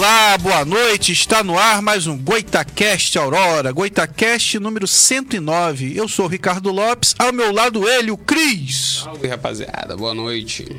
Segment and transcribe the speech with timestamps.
[0.00, 1.12] Olá, boa noite.
[1.12, 5.94] Está no ar mais um Goitacast Aurora, Goitacast número 109.
[5.94, 9.02] Eu sou o Ricardo Lopes, ao meu lado ele, o Cris.
[9.04, 9.94] Salve, rapaziada.
[9.98, 10.74] Boa noite.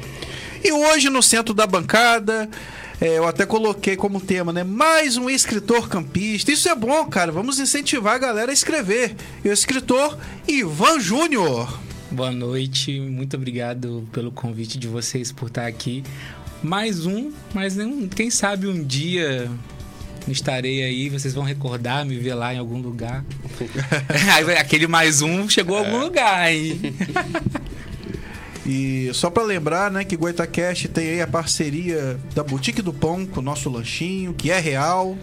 [0.64, 2.50] E hoje no centro da bancada,
[3.00, 4.64] é, eu até coloquei como tema, né?
[4.64, 6.52] Mais um escritor campista.
[6.52, 7.32] Isso é bom, cara.
[7.32, 9.16] Vamos incentivar a galera a escrever.
[9.46, 11.80] E o escritor Ivan Júnior.
[12.10, 16.04] Boa noite, muito obrigado pelo convite de vocês por estar aqui.
[16.64, 17.76] Mais um, mas
[18.16, 19.50] quem sabe um dia
[20.28, 23.26] estarei aí, vocês vão recordar, me ver lá em algum lugar.
[24.60, 26.80] Aquele mais um chegou a algum lugar, hein?
[28.66, 33.26] E só pra lembrar, né, que Goitacast tem aí a parceria da Boutique do Pão
[33.26, 35.18] com o nosso lanchinho, que é real.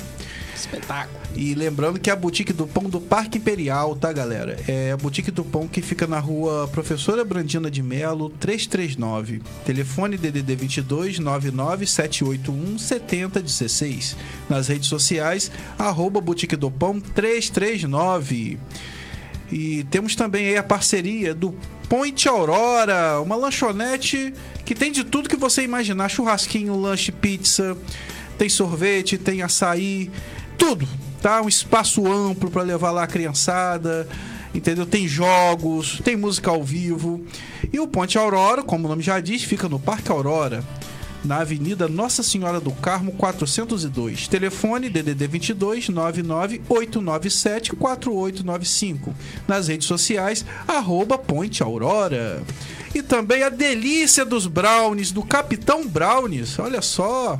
[0.58, 1.18] Espetáculo.
[1.34, 4.58] E lembrando que a Boutique do Pão do Parque Imperial, tá, galera?
[4.66, 9.42] É a Boutique do Pão que fica na rua Professora Brandina de Melo, 339.
[9.64, 14.16] Telefone DDD 22 99 781 7016.
[14.48, 18.58] Nas redes sociais, arroba Boutique do Pão 339.
[19.50, 21.54] E temos também aí a parceria do
[21.88, 24.34] Point Aurora, uma lanchonete
[24.64, 27.76] que tem de tudo que você imaginar: churrasquinho, lanche, pizza,
[28.36, 30.10] tem sorvete, tem açaí,
[30.58, 30.86] tudo,
[31.22, 31.40] tá?
[31.40, 34.06] Um espaço amplo para levar lá a criançada.
[34.54, 34.86] Entendeu?
[34.86, 37.24] Tem jogos, tem música ao vivo.
[37.72, 40.64] E o Ponte Aurora, como o nome já diz, fica no Parque Aurora,
[41.24, 44.26] na Avenida Nossa Senhora do Carmo 402.
[44.26, 49.14] Telefone DDD 22 99 897 4895.
[49.46, 52.42] Nas redes sociais arroba Ponte Aurora.
[52.94, 56.58] E também a delícia dos brownies do Capitão Brownies.
[56.58, 57.38] Olha só.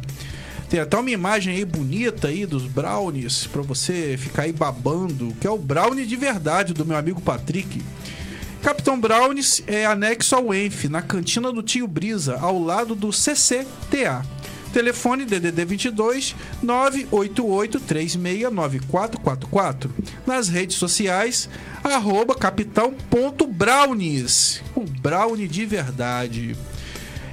[0.69, 5.47] Tem até uma imagem aí bonita aí dos brownies pra você ficar aí babando, que
[5.47, 7.81] é o brownie de verdade do meu amigo Patrick.
[8.63, 14.23] Capitão Brownies é anexo ao ENF, na cantina do Tio Brisa, ao lado do CCTA.
[14.73, 19.91] Telefone DDD 22 988 369444.
[20.27, 21.49] Nas redes sociais,
[21.83, 24.61] arroba capitão.brownies.
[24.75, 26.55] O brownie de verdade.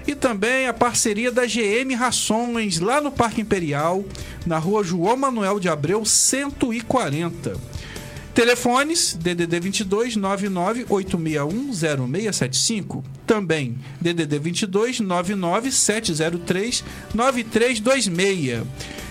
[0.08, 4.06] E também a parceria da GM Rações, lá no Parque Imperial,
[4.46, 7.76] na rua João Manuel de Abreu, 140.
[8.36, 13.02] Telefones DDD 22 99 861 0675.
[13.26, 16.84] Também DDD 22 99 703
[17.14, 18.64] 9326.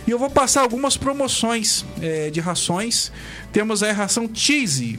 [0.07, 3.11] E eu vou passar algumas promoções eh, de rações.
[3.51, 4.99] Temos a ração Cheese.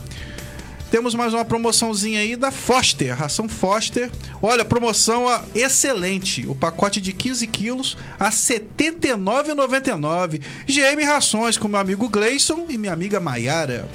[0.90, 4.10] Temos mais uma promoçãozinha aí da Foster, ração Foster.
[4.40, 6.46] Olha, promoção excelente.
[6.46, 10.40] O pacote de 15 quilos a R$ 79,99.
[10.66, 13.86] GM Rações com meu amigo Gleison e minha amiga Maiara.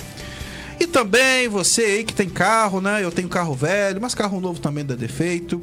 [0.80, 3.04] E também você aí que tem carro, né?
[3.04, 5.60] Eu tenho carro velho, mas carro novo também dá defeito.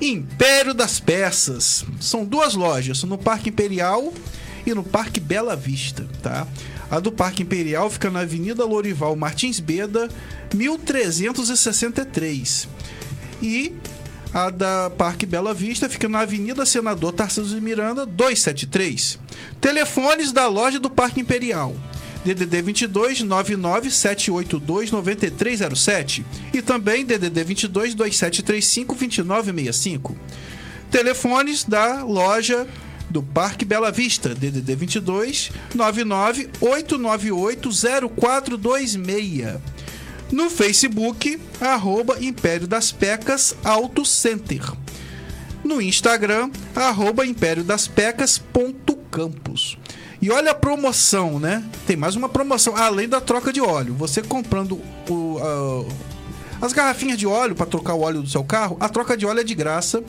[0.00, 1.84] Império das Peças.
[2.00, 4.12] São duas lojas, no Parque Imperial
[4.70, 6.46] e no Parque Bela Vista, tá?
[6.90, 10.08] A do Parque Imperial fica na Avenida Lorival Martins Beda,
[10.54, 12.66] 1363.
[13.42, 13.74] E
[14.32, 19.18] a da Parque Bela Vista fica na Avenida Senador Tarcísio Miranda, 273.
[19.60, 21.74] Telefones da loja do Parque Imperial.
[22.24, 30.16] DDD 22 99 782 9307 e também DDD 22 2735 2965.
[30.90, 32.66] Telefones da loja
[33.10, 37.70] do Parque Bela Vista, DDD 22 99 898
[38.14, 39.58] 0426.
[40.30, 44.60] No Facebook, arroba Império das Pecas Auto Center.
[45.64, 49.78] No Instagram, arroba Império das Pecas.campos.
[50.20, 51.64] E olha a promoção, né?
[51.86, 53.94] Tem mais uma promoção, além da troca de óleo.
[53.94, 55.86] Você comprando o,
[56.60, 59.40] as garrafinhas de óleo para trocar o óleo do seu carro, a troca de óleo
[59.40, 60.02] é de graça.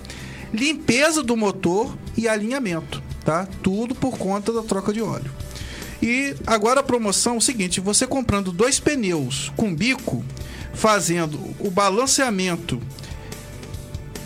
[0.53, 3.47] Limpeza do motor e alinhamento, tá?
[3.61, 5.31] Tudo por conta da troca de óleo.
[6.01, 10.23] E agora a promoção é o seguinte: você comprando dois pneus com bico,
[10.73, 12.81] fazendo o balanceamento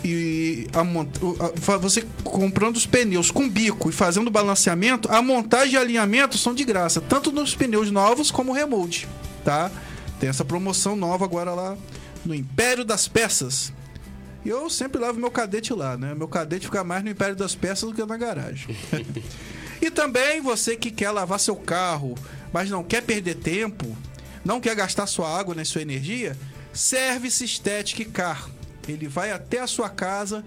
[0.04, 4.30] e a mon- o- a- fa- você comprando os pneus com bico e fazendo o
[4.30, 9.08] balanceamento, a montagem e alinhamento são de graça, tanto nos pneus novos como remote,
[9.44, 9.70] tá?
[10.20, 11.76] Tem essa promoção nova agora lá
[12.24, 13.72] no Império das Peças.
[14.44, 16.14] E eu sempre levo meu cadete lá, né?
[16.14, 18.76] Meu cadete fica mais no Império das Peças do que na garagem.
[19.80, 22.14] e também você que quer lavar seu carro,
[22.52, 23.96] mas não quer perder tempo,
[24.44, 26.36] não quer gastar sua água nem sua energia,
[26.72, 28.50] Service Static Car.
[28.86, 30.44] Ele vai até a sua casa,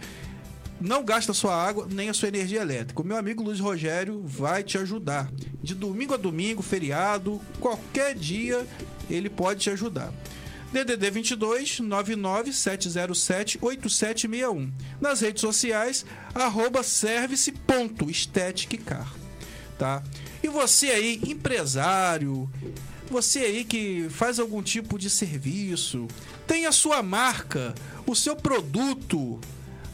[0.79, 3.01] não gasta sua água nem a sua energia elétrica.
[3.01, 5.31] O meu amigo Luiz Rogério vai te ajudar.
[5.61, 8.65] De domingo a domingo, feriado, qualquer dia,
[9.09, 10.13] ele pode te ajudar.
[10.71, 14.71] DDD 22 99 707 8761.
[14.99, 19.13] Nas redes sociais, arroba service.staticcar.
[19.77, 20.03] Tá?
[20.43, 22.49] E você aí, empresário,
[23.09, 26.07] você aí que faz algum tipo de serviço,
[26.45, 27.73] tem a sua marca,
[28.05, 29.39] o seu produto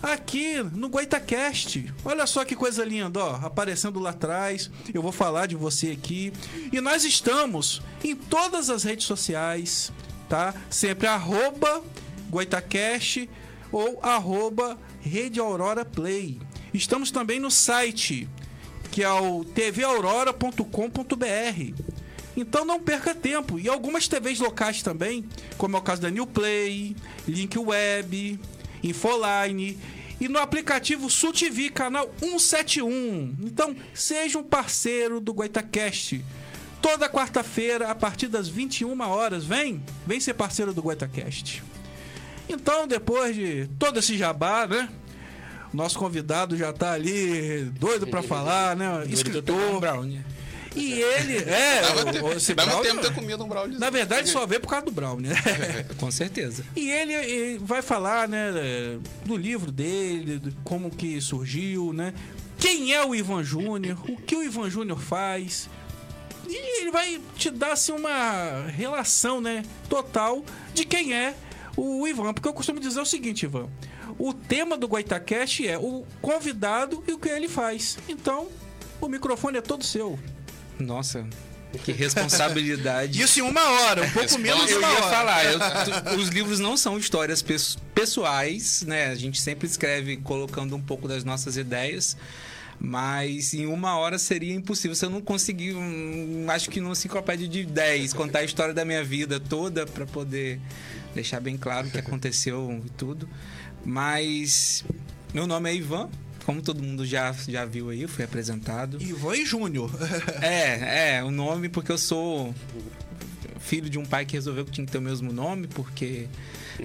[0.02, 1.94] aqui no GoitaCast.
[2.04, 4.70] Olha só que coisa linda, ó, aparecendo lá atrás.
[4.94, 6.34] Eu vou falar de você aqui.
[6.72, 9.92] E nós estamos em todas as redes sociais,
[10.30, 10.54] tá?
[10.70, 11.84] Sempre arroba
[12.30, 13.30] GoitaCast
[13.72, 16.40] ou arroba Rede Aurora Play.
[16.74, 18.28] Estamos também no site,
[18.92, 20.64] que é o tvaurora.com.br.
[22.36, 23.60] Então não perca tempo.
[23.60, 25.26] E algumas TVs locais também,
[25.58, 26.96] como é o caso da New Play,
[27.28, 28.40] Link Web,
[28.84, 29.78] Infoline
[30.20, 33.36] e no aplicativo Sul TV, canal 171.
[33.44, 36.24] Então seja um parceiro do GoitaCast.
[36.84, 41.64] Toda quarta-feira, a partir das 21 horas, vem, vem ser parceiro do GoitaCast.
[42.50, 44.90] Então, depois de todo esse jabá, né?
[45.74, 49.06] Nosso convidado já tá ali doido para falar, né?
[49.10, 49.80] Escritor.
[49.80, 50.22] Brownie.
[50.76, 53.78] E ele, é, Dava, o- tempo, esse dava brownie- tempo ter comido um brownie.
[53.80, 55.30] na verdade só vê por causa do Brown, né?
[55.98, 56.66] Com certeza.
[56.76, 58.52] E ele, vai falar, né,
[59.24, 62.14] do livro dele, de como que surgiu, né?
[62.58, 63.98] Quem é o Ivan Júnior?
[64.10, 65.70] O que o Ivan Júnior faz?
[66.56, 71.34] E ele vai te dar assim uma relação, né, total de quem é
[71.76, 73.68] o Ivan, porque eu costumo dizer o seguinte, Ivan,
[74.20, 77.98] o tema do Goitacast é o convidado e o que ele faz.
[78.08, 78.48] Então,
[79.02, 80.20] o microfone é todo seu.
[80.78, 81.26] Nossa,
[81.84, 81.92] que
[82.38, 83.20] responsabilidade.
[83.20, 85.10] Isso em uma hora, um pouco menos de Eu uma ia hora.
[85.16, 85.60] falar, eu-
[86.14, 89.08] tu- os livros não são histórias pes- pessoais, né?
[89.08, 92.16] A gente sempre escreve colocando um pouco das nossas ideias,
[92.80, 94.96] mas em uma hora seria impossível.
[94.96, 98.84] Se eu não conseguir, um, acho que numa enciclopédia de 10, contar a história da
[98.86, 100.60] minha vida toda para poder
[101.14, 103.28] deixar bem claro o que aconteceu e tudo.
[103.86, 104.84] Mas
[105.34, 106.10] meu nome é Ivan,
[106.46, 109.02] como todo mundo já, já viu aí, fui apresentado.
[109.02, 109.92] Ivan e Júnior.
[110.42, 112.54] É, é, o nome porque eu sou
[113.64, 116.28] filho de um pai que resolveu que tinha que ter o mesmo nome, porque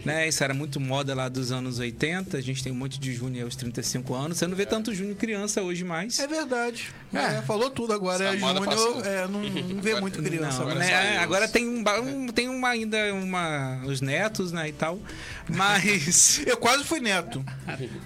[0.05, 2.37] né, isso era muito moda lá dos anos 80.
[2.37, 4.38] A gente tem um monte de Júnior aos 35 anos.
[4.38, 6.19] Você não vê tanto Júnior criança hoje mais.
[6.19, 6.91] É verdade.
[7.12, 7.19] É.
[7.38, 8.25] É, falou tudo agora.
[8.25, 10.59] Essa É Júnior, é, não, não vê Agora- muito criança.
[10.59, 14.73] Não, agora né, agora tem, um, um- tem uma, ainda uma, os netos, né, e
[14.73, 15.01] tal.
[15.49, 17.45] Mas Eu quase fui neto.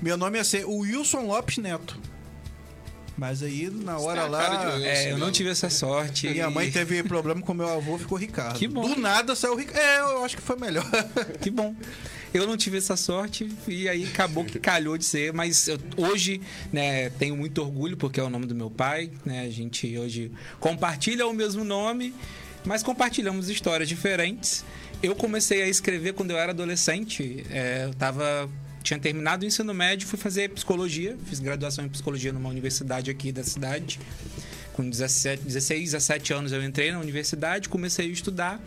[0.00, 1.98] Meu nome ia ser Wilson Lopes Neto.
[3.22, 4.84] Mas aí, na hora lá, Wilson.
[4.84, 5.30] é, eu não mesmo.
[5.30, 6.28] tive essa sorte.
[6.28, 8.58] minha mãe teve problema com meu avô, ficou Ricardo.
[8.58, 8.82] Que bom.
[8.82, 9.78] Do nada saiu Ricardo.
[9.78, 10.84] É, eu acho que foi melhor.
[11.40, 11.72] Que bom.
[12.34, 16.40] Eu não tive essa sorte e aí acabou que calhou de ser, mas eu- hoje,
[16.72, 19.42] né, tenho muito orgulho porque é o nome do meu pai, né?
[19.42, 22.12] A gente hoje compartilha o mesmo nome,
[22.64, 24.64] mas compartilhamos histórias diferentes.
[25.00, 28.50] Eu comecei a escrever quando eu era adolescente, é, eu tava
[28.82, 33.32] tinha terminado o ensino médio, fui fazer psicologia, fiz graduação em psicologia numa universidade aqui
[33.32, 34.00] da cidade.
[34.72, 38.60] Com 17, 16, 17 anos eu entrei na universidade, comecei a estudar.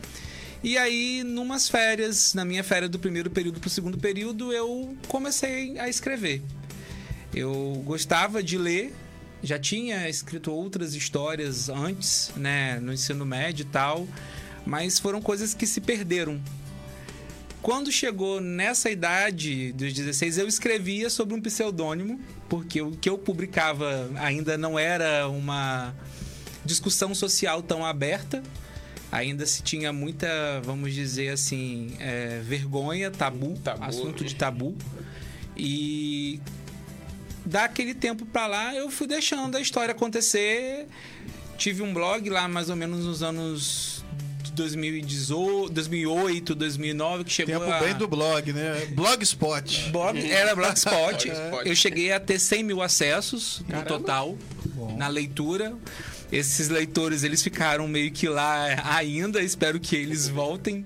[0.62, 5.78] E aí, numas férias, na minha férias do primeiro período pro segundo período, eu comecei
[5.78, 6.42] a escrever.
[7.34, 8.92] Eu gostava de ler,
[9.42, 14.08] já tinha escrito outras histórias antes, né, no ensino médio e tal,
[14.64, 16.40] mas foram coisas que se perderam.
[17.62, 23.18] Quando chegou nessa idade dos 16, eu escrevia sobre um pseudônimo, porque o que eu
[23.18, 25.94] publicava ainda não era uma
[26.64, 28.42] discussão social tão aberta.
[29.10, 30.28] Ainda se tinha muita,
[30.64, 33.84] vamos dizer assim, é, vergonha, tabu, Tabu.
[33.84, 34.76] assunto de tabu.
[35.56, 36.40] E
[37.44, 40.86] daquele tempo pra lá eu fui deixando a história acontecer.
[41.56, 44.04] Tive um blog lá mais ou menos nos anos
[44.56, 47.78] 2018, 2008, 2009 que chegou Tempo a...
[47.78, 48.86] bem do blog, né?
[48.90, 49.90] Blogspot.
[49.90, 51.30] Blog, era Blogspot.
[51.64, 53.88] Eu cheguei a ter 100 mil acessos no Caramba.
[53.88, 54.38] total
[54.96, 55.74] na leitura.
[56.32, 58.66] Esses leitores eles ficaram meio que lá
[58.96, 59.42] ainda.
[59.42, 60.84] Espero que eles voltem.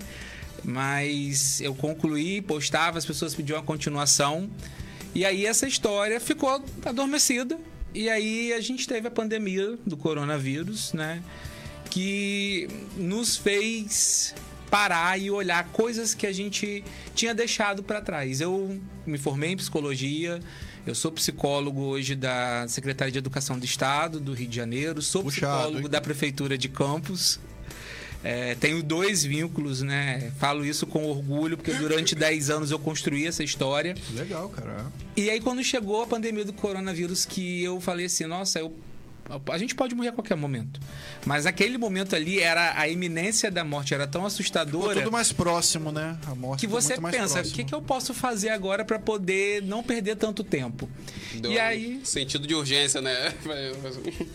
[0.63, 4.51] Mas eu concluí, postava, as pessoas pediam a continuação.
[5.15, 7.59] E aí essa história ficou adormecida.
[7.95, 11.23] E aí a gente teve a pandemia do coronavírus, né?
[11.91, 14.35] Que nos fez
[14.71, 18.41] parar e olhar coisas que a gente tinha deixado para trás.
[18.41, 20.41] Eu me formei em psicologia,
[20.87, 25.25] eu sou psicólogo hoje da Secretaria de Educação do Estado do Rio de Janeiro, sou
[25.25, 25.91] Puxado, psicólogo hein?
[25.91, 27.41] da Prefeitura de Campos.
[28.23, 30.31] É, tenho dois vínculos, né?
[30.39, 33.95] Falo isso com orgulho, porque durante 10 anos eu construí essa história.
[34.15, 34.87] Legal, cara.
[35.17, 38.77] E aí, quando chegou a pandemia do coronavírus, que eu falei assim, nossa, eu,
[39.51, 40.81] a gente pode morrer a qualquer momento.
[41.25, 45.33] Mas aquele momento ali era a iminência da morte, era tão Ficou assustadora tudo mais
[45.33, 46.19] próximo, né?
[46.27, 49.63] A morte que ficou você pensa, o que, que eu posso fazer agora para poder
[49.63, 50.89] não perder tanto tempo?
[51.35, 53.33] Deu e aí, um sentido de urgência, né?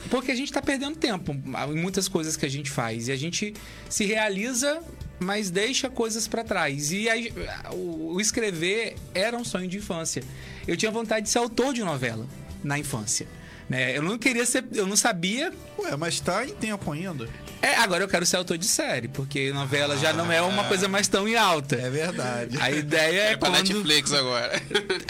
[0.10, 3.08] porque a gente tá perdendo tempo em muitas coisas que a gente faz.
[3.08, 3.54] E a gente
[3.90, 4.82] se realiza,
[5.20, 6.92] mas deixa coisas para trás.
[6.92, 7.34] E aí,
[7.72, 10.24] o, o escrever era um sonho de infância.
[10.68, 12.28] Eu tinha vontade de ser autor de novela
[12.64, 13.28] na infância.
[13.70, 13.98] Né?
[13.98, 14.64] Eu não queria ser.
[14.74, 15.52] Eu não sabia.
[15.80, 17.28] Ué, mas tá em tempo ainda.
[17.62, 20.88] É, agora eu quero ser autor de série, porque novela já não é uma coisa
[20.88, 21.76] mais tão em alta.
[21.76, 22.58] É verdade.
[22.62, 23.58] A ideia é, É pra quando...
[23.64, 24.62] Netflix agora.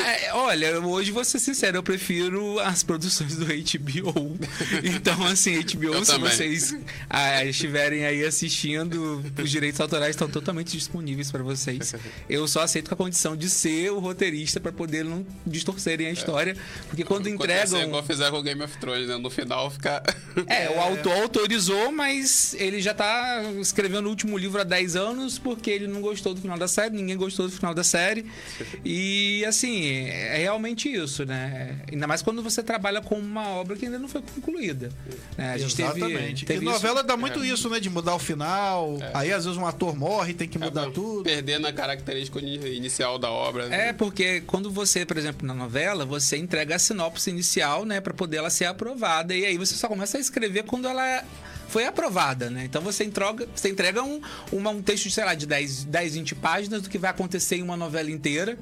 [0.06, 4.38] É, olha, hoje vou ser sincero, eu prefiro as produções do HBO.
[4.84, 6.32] Então, assim, HBO, Eu se também.
[6.32, 6.76] vocês
[7.10, 11.94] ah, estiverem aí assistindo, os direitos autorais estão totalmente disponíveis para vocês.
[12.30, 16.12] Eu só aceito com a condição de ser o roteirista para poder não distorcerem a
[16.12, 16.56] história,
[16.88, 17.88] porque quando Acontecer entregam.
[17.88, 19.17] igual fizeram com Game of Thrones, né?
[19.17, 20.01] No final fica.
[20.47, 25.39] É, o autor autorizou, mas ele já tá escrevendo o último livro há 10 anos
[25.39, 28.25] porque ele não gostou do final da série, ninguém gostou do final da série.
[28.84, 31.77] E assim, é realmente isso, né?
[31.91, 34.89] Ainda mais quando você trabalha com uma obra que ainda não foi concluída.
[35.38, 35.53] né?
[35.53, 36.45] A gente teve- Exatamente.
[36.45, 37.79] teve e isso- novela dá muito isso, né?
[37.79, 38.97] De mudar o final.
[39.01, 39.12] É.
[39.13, 41.23] Aí às vezes um ator morre, tem que mudar acaba tudo.
[41.23, 43.67] Perdendo a característica ini- inicial da obra.
[43.67, 43.89] né?
[43.89, 48.13] É, porque quando você, por exemplo, na novela, você entrega a sinopse inicial, né, para
[48.13, 49.36] poder ela ser aprovada.
[49.36, 51.24] E aí você só começa a escrever quando ela
[51.69, 52.63] foi aprovada, né?
[52.65, 54.21] Então você entrega, você entrega um,
[54.52, 57.62] uma- um texto, sei lá, de 10, 10, 20 páginas do que vai acontecer em
[57.63, 58.58] uma novela inteira.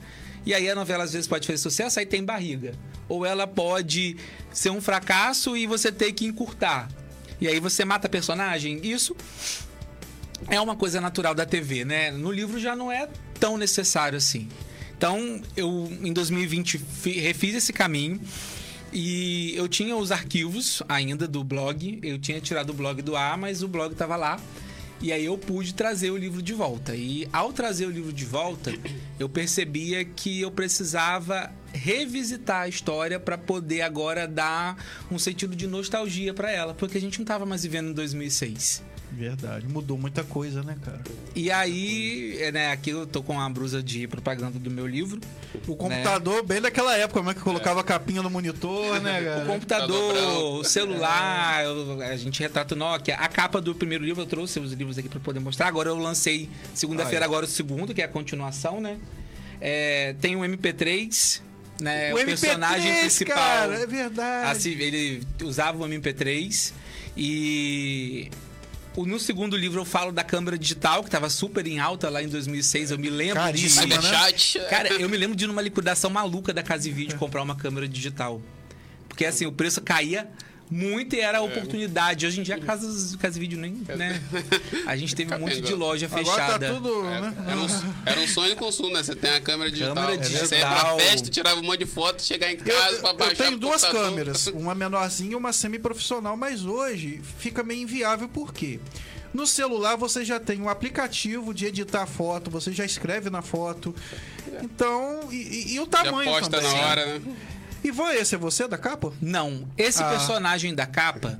[0.46, 2.74] E aí a novela às vezes pode fazer sucesso, aí tem barriga.
[3.10, 4.18] Ou ela pode
[4.52, 6.90] ser um fracasso e você ter que encurtar.
[7.40, 8.80] E aí você mata a personagem.
[8.84, 9.16] Isso
[10.50, 12.12] é uma coisa natural da TV, né?
[12.12, 13.08] No livro já não é
[13.40, 14.48] tão necessário assim.
[14.98, 18.22] Então, eu em 2020 fi- refiz esse caminho
[18.94, 22.00] e eu tinha os arquivos ainda do blog.
[22.04, 24.40] Eu tinha tirado o blog do ar, mas o blog estava lá.
[25.02, 26.96] E aí eu pude trazer o livro de volta.
[26.96, 28.72] E ao trazer o livro de volta,
[29.20, 34.78] eu percebia que eu precisava revisitar a história para poder agora dar
[35.12, 38.93] um sentido de nostalgia para ela, porque a gente não estava mais vivendo em 2006.
[39.16, 39.68] Verdade.
[39.68, 41.02] Mudou muita coisa, né, cara?
[41.36, 45.22] E aí, é, né, aqui eu tô com a brusa de propaganda do meu livro.
[45.68, 49.24] O computador, bem daquela época, como é que colocava a capinha no monitor, né, O
[49.26, 49.46] cara?
[49.46, 50.60] computador, branco.
[50.60, 53.16] o celular, eu- a gente retrata o Nokia.
[53.16, 55.68] A capa do primeiro livro, eu trouxe os livros aqui para poder mostrar.
[55.68, 57.30] Agora eu lancei segunda-feira, Ah, é.
[57.30, 58.98] agora o segundo, que é a continuação, né?
[59.62, 61.42] É, tem um MP3,
[61.80, 62.12] né?
[62.14, 63.36] o O, MP3, personagem principal.
[63.36, 64.52] cara, é verdade.
[64.52, 66.74] Assim, ele usava o MP3
[67.16, 68.53] e o-
[68.98, 72.28] no segundo livro eu falo da câmera digital, que estava super em alta lá em
[72.28, 72.92] 2006.
[72.92, 74.04] Eu me lembro Caríssima, de...
[74.04, 74.70] né?
[74.70, 77.56] Cara, eu me lembro de ir numa liquidação maluca da Casa e Vídeo comprar uma
[77.56, 78.42] câmera digital.
[79.08, 80.30] Porque assim, o preço caía
[80.74, 82.26] muito e era a oportunidade.
[82.26, 82.88] Hoje em dia, a Casa,
[83.40, 83.74] Vídeo nem.
[83.96, 84.22] Né?
[84.86, 86.68] A gente teve um monte de loja Agora fechada.
[86.68, 87.34] tá tudo, É, né?
[87.48, 87.68] Era um,
[88.06, 89.04] era um sonho de consumo, né?
[89.04, 89.96] Você tem a câmera digital.
[89.96, 90.96] Câmera Você ia digital.
[90.98, 93.52] pra festa, tirava um monte de foto, chegar em Eu, casa pra eu baixar tenho
[93.52, 94.10] no duas computador.
[94.10, 98.80] câmeras, uma menorzinha e uma semi-profissional, mas hoje fica meio inviável por quê?
[99.34, 103.96] No celular você já tem um aplicativo de editar foto, você já escreve na foto.
[104.62, 106.72] Então, e, e- o Já tamanho posta também.
[106.72, 107.22] na hora, né?
[107.84, 109.14] Ivan, esse é você da capa?
[109.22, 110.10] Não, esse Ah.
[110.10, 111.40] personagem da capa,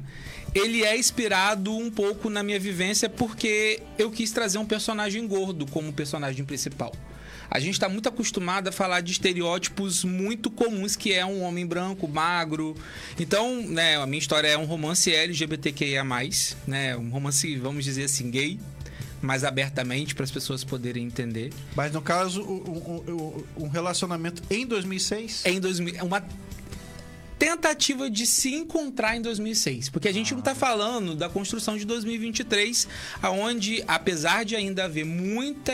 [0.54, 5.66] ele é inspirado um pouco na minha vivência porque eu quis trazer um personagem gordo
[5.68, 6.94] como personagem principal.
[7.50, 11.68] A gente está muito acostumado a falar de estereótipos muito comuns, que é um homem
[11.68, 12.76] branco, magro.
[13.20, 16.04] Então, né, a minha história é um romance LGBTQIA+,
[16.66, 18.60] né, um romance, vamos dizer assim, gay,
[19.24, 21.52] mais abertamente para as pessoas poderem entender.
[21.76, 25.46] Mas no caso, um, um- relacionamento em 2006?
[25.46, 26.24] em 2000, é uma
[27.40, 31.84] tentativa de se encontrar em 2006, porque a gente não está falando da construção de
[31.86, 32.88] 2023,
[33.22, 35.74] aonde apesar de ainda haver muita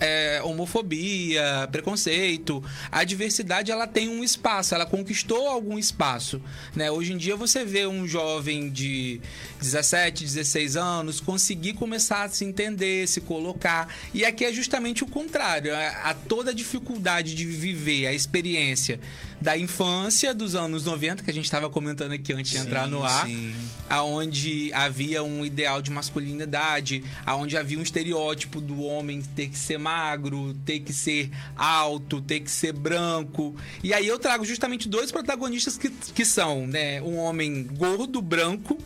[0.00, 6.40] é, homofobia, preconceito, a diversidade ela tem um espaço, ela conquistou algum espaço,
[6.74, 6.90] né?
[6.90, 9.20] Hoje em dia você vê um jovem de
[9.60, 15.06] 17, 16 anos conseguir começar a se entender, se colocar, e aqui é justamente o
[15.06, 18.98] contrário, a, a toda a dificuldade de viver a experiência
[19.40, 23.02] da infância dos anos 90, que a gente estava comentando aqui antes de entrar no
[23.02, 23.54] ar, sim.
[23.88, 29.78] aonde havia um ideal de masculinidade, aonde havia um estereótipo do homem ter que ser
[29.78, 33.56] magro, ter que ser alto, ter que ser branco.
[33.82, 38.78] E aí eu trago justamente dois protagonistas que, que são, né, um homem gordo, branco,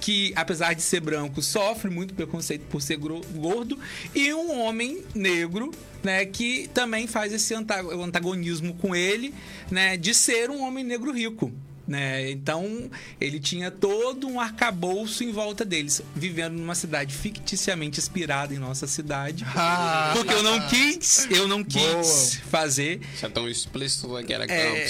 [0.00, 3.78] que, apesar de ser branco, sofre muito preconceito por ser gordo,
[4.14, 9.34] e um homem negro, né, que também faz esse anta- antagonismo com ele,
[9.70, 11.52] né, de ser um homem negro rico.
[11.88, 12.30] Né?
[12.30, 18.58] Então, ele tinha todo um arcabouço em volta deles, vivendo numa cidade ficticiamente inspirada em
[18.58, 19.42] nossa cidade.
[19.56, 20.12] Ah.
[20.14, 22.02] porque eu não quis, eu não quis Boa.
[22.50, 23.00] fazer.
[23.18, 24.86] Já tão explícito que era É,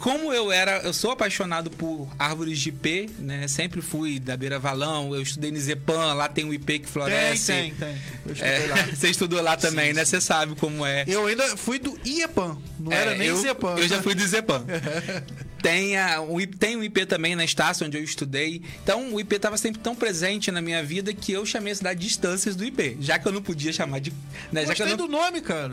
[0.00, 3.46] como eu era, eu sou apaixonado por árvores de IP, né?
[3.46, 6.86] Sempre fui da Beira Valão, eu estudei no Zepan, lá tem um IP que Tem,
[6.92, 7.46] floresce.
[7.52, 7.96] tem, tem.
[8.26, 8.76] Eu estudei É, lá.
[8.92, 10.04] você estudou lá também, Sim, né?
[10.04, 11.04] Você sabe como é.
[11.06, 13.76] Eu ainda fui do IEPAN, não É, era nem eu, Zepan.
[13.78, 14.64] Eu já fui do Zepan.
[15.62, 18.62] tem, a, o, tem um IP também na Estácio, onde eu estudei.
[18.82, 22.00] Então, o IP estava sempre tão presente na minha vida que eu chamei a cidade
[22.00, 22.96] de Instâncias do IP.
[23.00, 24.12] Já que eu não podia chamar de.
[24.52, 25.72] Né, já que eu Gostei não, do nome, cara.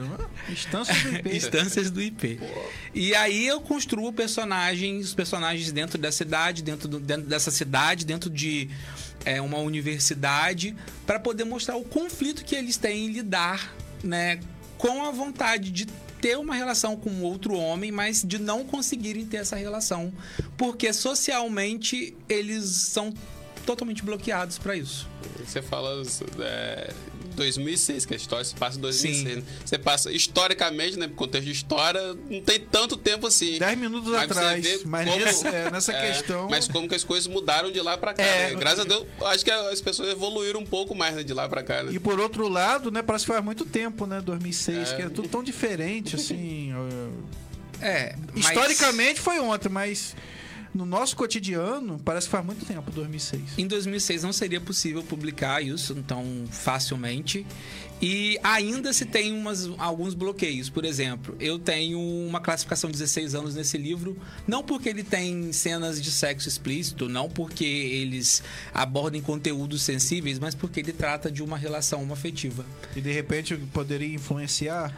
[0.49, 1.35] Instância do IP.
[1.35, 2.39] Instâncias do IP.
[2.93, 8.05] E aí eu construo personagens, os personagens dentro da cidade, dentro, do- dentro dessa cidade,
[8.05, 8.69] dentro de
[9.23, 14.39] é, uma universidade, para poder mostrar o conflito que eles têm em lidar, né,
[14.79, 15.85] com a vontade de
[16.27, 20.11] ter uma relação com outro homem, mas de não conseguirem ter essa relação,
[20.57, 23.13] porque socialmente eles são
[23.65, 25.07] totalmente bloqueados para isso.
[25.45, 26.03] Você fala
[26.39, 26.93] é,
[27.37, 29.17] 2006, que a história se passa em 2006.
[29.17, 29.35] Sim.
[29.41, 29.43] né?
[29.63, 31.07] Você passa, historicamente, né?
[31.07, 33.57] Por contexto de história, não tem tanto tempo assim.
[33.57, 34.83] Dez minutos Mas atrás.
[34.83, 36.49] Mas como- nessa, é, nessa É, questão.
[36.49, 38.49] Mas como que as coisas mudaram de lá pra cá, É.
[38.49, 38.55] né?
[38.59, 41.63] Graças a Deus, acho que as pessoas evoluíram um pouco mais né, de lá pra
[41.63, 41.91] cá, né?
[41.93, 44.95] E por outro lado, né, parece que faz muito tempo, né, 2006, É.
[44.95, 46.73] que é tudo tão diferente, assim.
[47.81, 50.15] é, É, mas- Historicamente foi ontem, mas
[50.73, 53.57] no nosso cotidiano parece que faz muito tempo, 2006.
[53.57, 57.45] Em 2006 não seria possível publicar isso tão facilmente.
[57.99, 60.69] E ainda se tem umas, alguns bloqueios.
[60.69, 64.15] Por exemplo, eu tenho uma classificação de 16 anos nesse livro,
[64.47, 70.53] não porque ele tem cenas de sexo explícito, não porque eles abordem conteúdos sensíveis, mas
[70.53, 72.63] porque ele trata de uma relação afetiva.
[72.95, 74.95] E de repente poderia influenciar?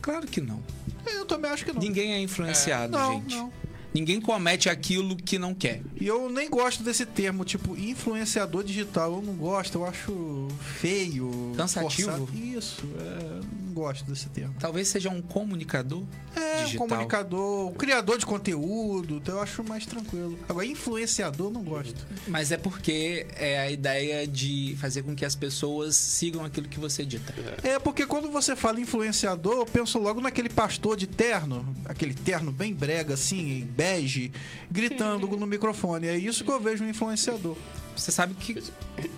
[0.00, 0.62] Claro que não.
[1.06, 1.80] Eu também acho que não.
[1.80, 3.34] Ninguém é influenciado, não, gente.
[3.34, 3.52] não.
[3.92, 5.82] Ninguém comete aquilo que não quer.
[6.00, 9.14] E eu nem gosto desse termo, tipo, influenciador digital.
[9.14, 10.48] Eu não gosto, eu acho
[10.80, 11.52] feio.
[11.56, 12.10] Cansativo?
[12.10, 12.28] forçado.
[12.34, 14.54] Isso, é, não gosto desse termo.
[14.58, 16.02] Talvez seja um comunicador
[16.36, 16.86] É, um digital.
[16.88, 20.38] comunicador, um criador de conteúdo, então eu acho mais tranquilo.
[20.48, 22.06] Agora, influenciador, não gosto.
[22.28, 26.78] Mas é porque é a ideia de fazer com que as pessoas sigam aquilo que
[26.78, 27.34] você dita.
[27.62, 32.52] É, porque quando você fala influenciador, eu penso logo naquele pastor de terno, aquele terno
[32.52, 34.30] bem brega, assim, bege,
[34.70, 36.06] gritando no microfone.
[36.06, 37.56] É isso que eu vejo um influenciador.
[37.96, 38.62] Você sabe que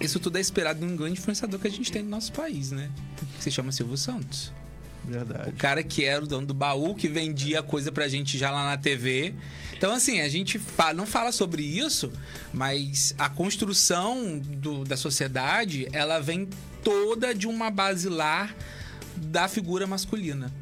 [0.01, 2.71] isso tudo é esperado de um grande influenciador que a gente tem no nosso país,
[2.71, 2.91] né?
[3.37, 4.53] Que se chama Silvio Santos.
[5.05, 5.51] O Verdade.
[5.53, 8.77] cara que era o dono do baú, que vendia coisa pra gente já lá na
[8.79, 9.35] TV.
[9.77, 12.13] Então, assim, a gente fa- não fala sobre isso,
[12.53, 16.49] mas a construção do- da sociedade, ela vem
[16.85, 18.55] toda de uma basilar
[19.17, 20.53] da figura masculina.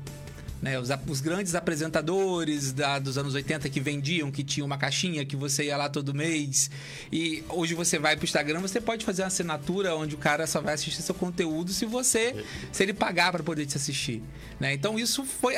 [0.62, 5.24] Né, os, os grandes apresentadores da- dos anos 80 que vendiam, que tinha uma caixinha
[5.24, 6.70] que você ia lá todo mês.
[7.10, 10.60] E hoje você vai pro Instagram, você pode fazer uma assinatura onde o cara só
[10.60, 14.22] vai assistir seu conteúdo se você se ele pagar para poder te assistir.
[14.58, 14.74] Né?
[14.74, 15.54] Então isso foi,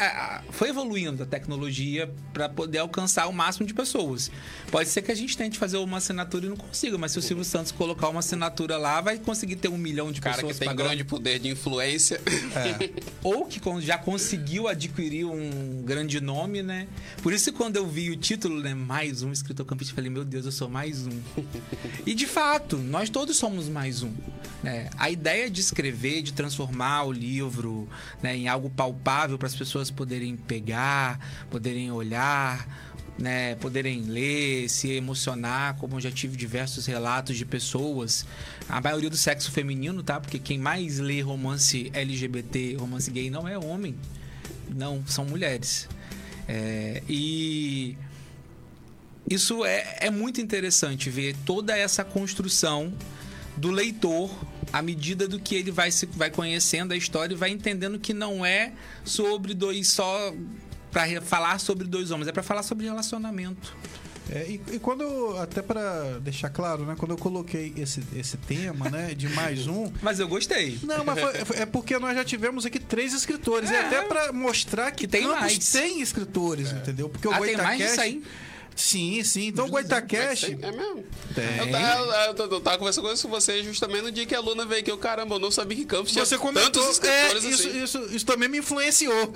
[0.51, 4.31] foi evoluindo a tecnologia para poder alcançar o máximo de pessoas.
[4.71, 7.23] Pode ser que a gente tente fazer uma assinatura e não consiga, mas se o
[7.23, 10.59] Silvio Santos colocar uma assinatura lá, vai conseguir ter um milhão de cara pessoas que
[10.61, 12.21] tem pagando grande poder de influência.
[13.25, 14.92] ou que já conseguiu adquirir
[15.25, 16.87] um grande nome, né?
[17.23, 20.25] Por isso quando eu vi o título, né, mais um escritor campista, eu falei, meu
[20.25, 21.21] Deus, eu sou mais um.
[22.07, 24.13] e de fato, nós todos somos mais um.
[24.63, 24.91] Né?
[24.97, 27.89] A ideia de escrever, de transformar o livro
[28.23, 31.19] né, em algo palpável para as pessoas poderem pegar,
[31.51, 32.67] poderem olhar,
[33.19, 38.27] né, poderem ler, se emocionar, como eu já tive diversos relatos de pessoas,
[38.69, 40.21] a maioria do sexo feminino, tá?
[40.21, 43.95] Porque quem mais lê romance LGBT, romance gay, não é homem,
[44.69, 45.89] não, são mulheres.
[46.49, 47.97] É, e
[49.29, 52.93] isso é, é muito interessante ver toda essa construção
[53.57, 54.31] do leitor
[54.73, 58.15] à medida do que ele vai se vai conhecendo a história e vai entendendo que
[58.15, 58.73] não é
[59.05, 60.35] sobre dois só
[60.91, 63.75] para falar sobre dois homens, é para falar sobre relacionamento.
[64.31, 66.95] É, e, e quando, até pra deixar claro, né?
[66.97, 69.15] Quando eu coloquei esse, esse tema, né?
[69.15, 69.91] De mais um.
[70.01, 70.79] Mas eu gostei.
[70.83, 73.71] Não, mas foi- foi- é porque nós já tivemos aqui três escritores.
[73.71, 73.87] É, É.
[73.87, 75.59] até pra mostrar que, Que tem mais.
[75.73, 77.09] tem escritores, entendeu?
[77.09, 78.01] Porque o Ah, tem mais disso Goitacast.
[78.01, 78.23] aí?
[78.75, 79.47] Sim, sim.
[79.49, 80.47] Então o Goitacast.
[80.47, 81.05] Tem- É mesmo?
[81.35, 81.59] Tem.
[81.59, 84.81] Eu tava, eu, eu tava conversando com você justamente no dia que a Luna veio
[84.81, 84.91] aqui.
[84.91, 87.83] Eu, caramba, eu não sabia que Campos tinha Você comentou, tantos é, escritores isso, assim.
[87.83, 89.13] isso, isso também me influenciou.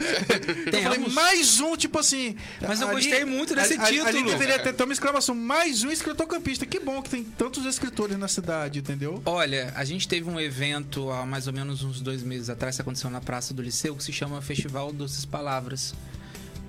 [0.72, 2.36] eu falei, mais um, tipo assim.
[2.60, 4.30] Mas eu gostei muito desse ali, Ali título.
[4.30, 6.64] deveria ter, ter uma exclamação, mais um escritor campista.
[6.66, 9.22] Que bom que tem tantos escritores na cidade, entendeu?
[9.24, 12.82] Olha, a gente teve um evento há mais ou menos uns dois meses atrás, que
[12.82, 15.94] aconteceu na Praça do Liceu, que se chama Festival Doces Palavras,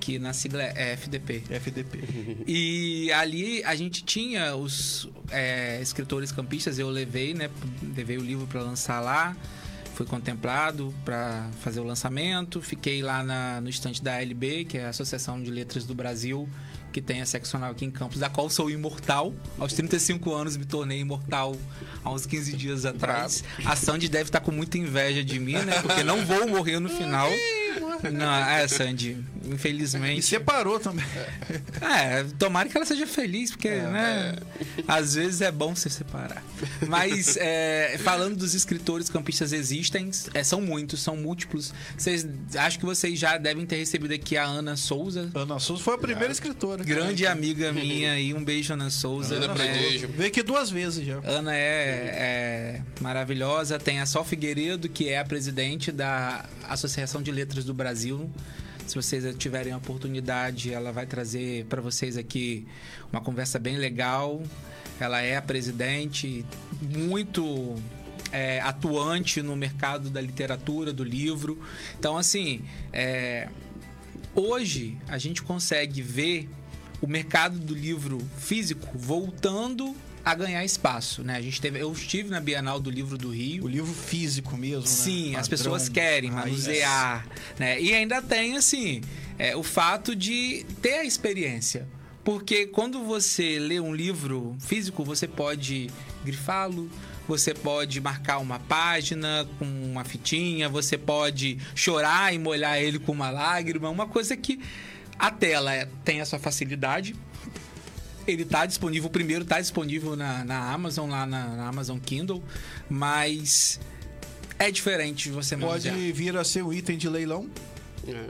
[0.08, 1.42] que na sigla é FDP.
[1.50, 1.98] FDP.
[2.48, 7.50] E ali a gente tinha os é, escritores campistas, eu levei, né?
[7.94, 9.36] Levei o livro para lançar lá,
[9.94, 14.86] fui contemplado para fazer o lançamento, fiquei lá na- no estante da ALB, que é
[14.86, 16.48] a Associação de Letras do Brasil,
[16.90, 19.34] que tem a seccional aqui em Campos, da qual sou imortal.
[19.58, 21.54] Aos 35 anos me tornei imortal
[22.02, 23.44] há uns 15 dias atrás.
[23.62, 25.82] A Sandy deve estar com muita inveja de mim, né?
[25.82, 27.28] Porque não vou morrer no final.
[28.12, 30.22] Não, é, Sandy, E infelizmente.
[30.22, 31.04] separou também.
[31.80, 33.82] É, tomara que ela seja feliz, porque, É.
[33.82, 34.36] né?
[34.86, 36.42] Às vezes é bom se separar.
[36.86, 41.72] Mas, é, falando dos escritores campistas existem, é, são muitos, são múltiplos.
[41.96, 45.94] Vocês, acho que vocês já devem ter recebido aqui a Ana Souza, Ana Souza foi
[45.94, 46.82] a primeira escritora.
[46.84, 48.32] grande amiga minha aí.
[48.34, 49.36] Um beijo, Ana Souza.
[49.36, 50.08] Ana É, Prodígio.
[50.16, 51.18] Veio aqui duas vezes já.
[51.24, 53.78] Ana é, é maravilhosa.
[53.78, 58.30] Tem a Sol Figueiredo, que é a presidente da Associação de Letras do Brasil.
[58.86, 62.66] Se vocês tiverem a oportunidade, ela vai trazer para vocês aqui
[63.12, 64.42] uma conversa bem legal.
[64.98, 66.44] Ela é a presidente,
[66.80, 67.76] muito
[68.32, 71.60] é, atuante no mercado da literatura, do livro.
[71.98, 73.48] Então, assim, é,
[74.34, 76.48] hoje a gente consegue ver
[77.00, 81.36] o mercado do livro físico voltando a ganhar espaço, né?
[81.36, 83.64] A gente teve, eu estive na Bienal do Livro do Rio.
[83.64, 84.86] O livro físico mesmo, né?
[84.86, 86.44] Sim, as Padrão, pessoas querem raiz.
[86.50, 87.26] manusear,
[87.58, 87.80] né?
[87.80, 89.00] E ainda tem assim,
[89.38, 91.88] é, o fato de ter a experiência.
[92.24, 95.90] Porque quando você lê um livro físico, você pode
[96.24, 96.90] grifá-lo,
[97.26, 103.12] você pode marcar uma página com uma fitinha, você pode chorar e molhar ele com
[103.12, 104.60] uma lágrima, uma coisa que
[105.18, 107.14] a tela é- tem a sua facilidade,
[108.32, 112.42] ele tá disponível, o primeiro tá disponível na, na Amazon, lá na, na Amazon Kindle,
[112.88, 113.80] mas
[114.58, 116.14] é diferente você Pode manusear.
[116.14, 117.48] vir a ser um item de leilão.
[118.06, 118.26] É.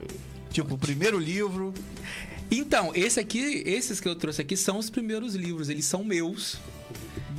[0.50, 1.72] Tipo, o primeiro livro.
[2.50, 6.58] Então, esse aqui, esses que eu trouxe aqui são os primeiros livros, eles são meus.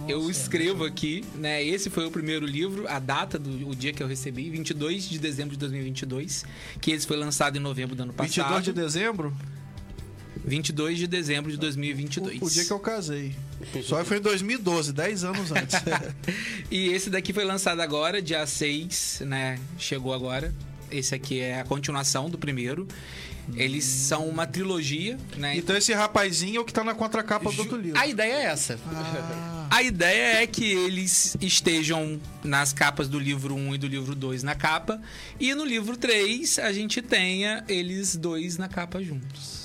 [0.08, 1.64] eu escrevo aqui, né?
[1.64, 5.20] Esse foi o primeiro livro, a data do o dia que eu recebi, 22 de
[5.20, 6.46] dezembro de 2022,
[6.80, 8.36] que esse foi lançado em novembro do ano passado.
[8.36, 9.36] 22 de dezembro,
[10.50, 12.42] 22 de dezembro de 2022.
[12.42, 13.36] o, o dia que eu casei.
[13.84, 15.76] Só foi em 2012, 10 anos antes.
[16.72, 19.60] E esse daqui foi lançado agora, dia 6, né?
[19.78, 20.54] Chegou agora.
[20.92, 22.88] Esse aqui é a continuação do primeiro.
[23.56, 25.58] Eles são uma trilogia, né?
[25.58, 28.00] então esse rapazinho é o que tá na contracapa do outro livro.
[28.00, 28.80] A ideia é essa.
[28.86, 34.14] Ah, A ideia é que eles estejam nas capas do livro 1 e do livro
[34.14, 35.02] 2 na capa.
[35.40, 39.59] E no livro 3 a gente tenha eles dois na capa juntos.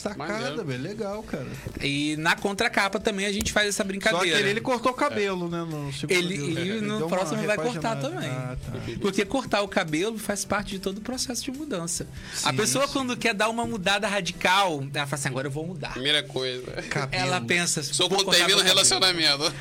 [0.00, 0.82] Sacada, velho.
[0.82, 1.46] Legal, cara.
[1.80, 4.38] E na contracapa também a gente faz essa Só que brincadeira.
[4.40, 5.58] ele, ele cortou o cabelo, né?
[5.68, 6.78] No segundo Ele- livro.
[6.78, 8.28] e no próximo vai cortar também.
[8.28, 8.78] Ah, tá.
[9.00, 12.06] Porque cortar o cabelo faz parte de todo o processo de mudança.
[12.44, 12.92] a Sim, pessoa, sim.
[12.92, 15.92] quando quer dar uma mudada radical, ela fala assim: agora eu vou mudar.
[15.92, 16.62] Primeira coisa.
[16.88, 17.22] Cabelo.
[17.24, 17.82] Ela pensa.
[17.82, 19.10] Sou vou quando termina o relacionamento.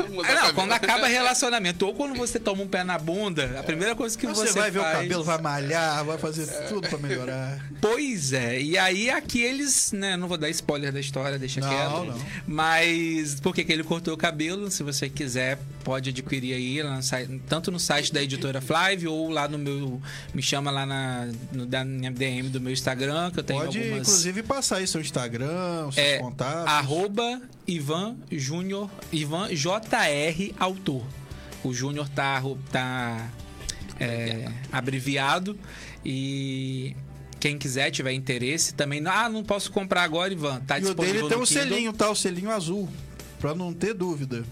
[0.10, 3.64] Mudar Ah, não, quando acaba relacionamento ou quando você toma um pé na bunda, a
[3.64, 6.88] primeira coisa que Você, você, vai ver o faz- cabelo, vai malhar, vai fazer tudo
[6.88, 7.60] pra melhorar.
[7.82, 8.62] Pois é.
[8.62, 12.06] E aí aqui eles, né, não vou dar spoiler da história, deixa Não, quieto.
[12.06, 12.26] não.
[12.48, 14.72] Mas por que ele cortou o cabelo?
[14.72, 16.80] Se você quiser, pode adquirir aí
[17.48, 20.02] tanto no site da editora Flávio ou lá no meu
[20.34, 23.78] me chama lá na no, da minha DM do meu Instagram, que eu tenho Pode,
[23.78, 26.68] algumas inclusive, passar aí seu Instagram, seus é, contatos.
[26.68, 31.04] arroba Ivan Júnior, Ivan JR Autor.
[31.64, 33.30] O Júnior tá, tá
[34.00, 35.58] é, abreviado
[36.06, 36.96] e
[37.40, 39.02] quem quiser, tiver interesse também.
[39.08, 40.60] Ah, não posso comprar agora, Ivan.
[40.62, 41.46] Tá E o disponível dele tem Kindle.
[41.70, 42.10] selinho, tá?
[42.10, 42.90] O selinho azul.
[43.40, 44.44] Pra não ter dúvida.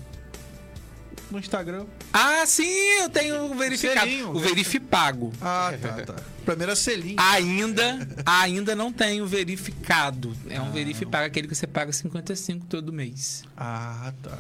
[1.30, 1.86] No Instagram.
[2.14, 2.64] Ah, sim,
[3.02, 4.00] eu tenho o verificado.
[4.10, 4.32] Selinho.
[4.32, 5.34] O verifipago.
[5.42, 6.16] Ah, tá, tá.
[6.46, 7.18] Primeiro é selinho.
[7.20, 10.34] Ainda, ainda não tenho verificado.
[10.50, 13.44] É um verifipago, aquele que você paga 55 todo mês.
[13.58, 14.38] Ah, tá.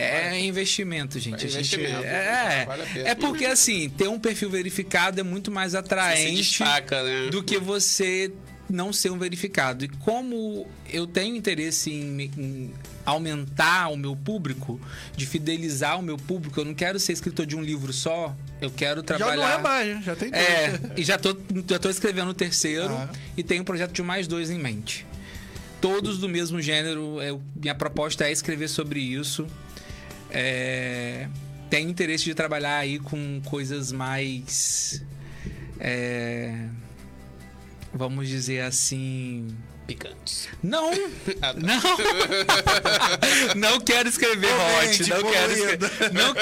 [0.00, 1.44] É investimento, gente.
[1.44, 2.04] É gente- investimento.
[2.04, 3.08] é, Vale a pena.
[3.08, 7.28] é porque assim, ter um perfil verificado é muito mais atraente destaca, né?
[7.30, 8.30] do que você
[8.70, 9.84] não ser um verificado.
[9.84, 12.72] E como eu tenho interesse em, em
[13.04, 14.78] aumentar o meu público,
[15.16, 18.70] de fidelizar o meu público, eu não quero ser escritor de um livro só, eu
[18.70, 19.36] quero trabalhar.
[19.36, 20.02] Já não é mais, né?
[20.04, 20.42] já tem dois.
[20.44, 21.34] É, e já tô,
[21.68, 23.08] já tô escrevendo o terceiro Ah.
[23.36, 25.06] e tenho um projeto de mais dois em mente.
[25.80, 27.22] Todos do mesmo gênero.
[27.22, 29.46] eu- minha proposta é escrever sobre isso.
[30.30, 31.28] É,
[31.70, 35.02] tenho interesse de trabalhar aí com coisas mais.
[35.80, 36.66] é,
[37.92, 39.48] vamos dizer assim.
[39.88, 40.48] Picantes.
[40.62, 40.92] Não!
[41.40, 41.60] Ah, tá.
[41.60, 41.80] Não!
[43.54, 46.12] não quero escrever Comente, hot, não quero escrever.
[46.12, 46.34] Não,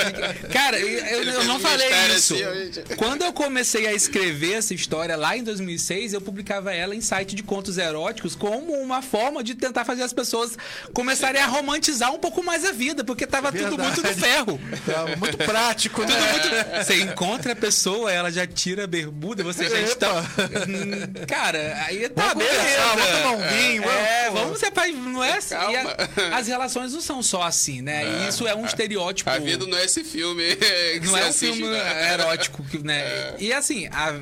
[0.51, 2.34] cara, eu, eu não falei isso.
[2.34, 2.97] assim, gente.
[2.97, 7.34] Quando eu comecei a escrever essa história lá em 2006, eu publicava ela em site
[7.34, 10.57] de contos eróticos como uma forma de tentar fazer as pessoas
[10.94, 13.82] começarem a romantizar um pouco mais a vida, porque tava tudo Verdade.
[13.82, 14.61] muito do ferro.
[14.86, 16.82] Tá muito prático, né?
[16.82, 20.20] Você encontra a pessoa, ela já tira a bermuda, você já está.
[20.20, 22.57] Hum, Cara, aí tá Vamos beleza.
[22.62, 24.93] conversar, vamos tomar um vinho, É, vamos- vamos ser pai.
[24.93, 25.55] Não é assim.
[25.55, 25.72] Calma.
[25.72, 28.03] E a- as relações não são só assim, né?
[28.24, 29.30] E isso é um estereótipo.
[29.30, 30.43] A vida não é esse filme.
[30.57, 32.12] que Não você é um assiste, filme né?
[32.14, 33.34] erótico, que, né?
[33.39, 34.18] E assim, a-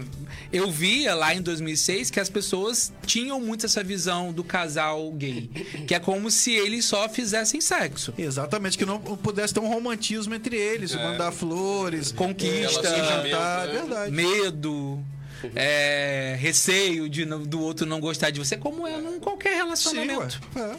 [0.53, 5.51] eu via lá em 2006 que as pessoas tinham muito essa visão do casal gay,
[5.87, 8.15] que é como se eles só fizessem sexo.
[8.17, 13.73] Exatamente, que não pudesse ter um romantismo entre eles, mandar flores, Conquista, é, jantar, né?
[13.73, 14.13] verdade.
[14.13, 15.05] Medo,
[15.57, 20.41] é, receio de, do outro não gostar de você, como é num qualquer Sim, relacionamento.
[20.57, 20.75] É.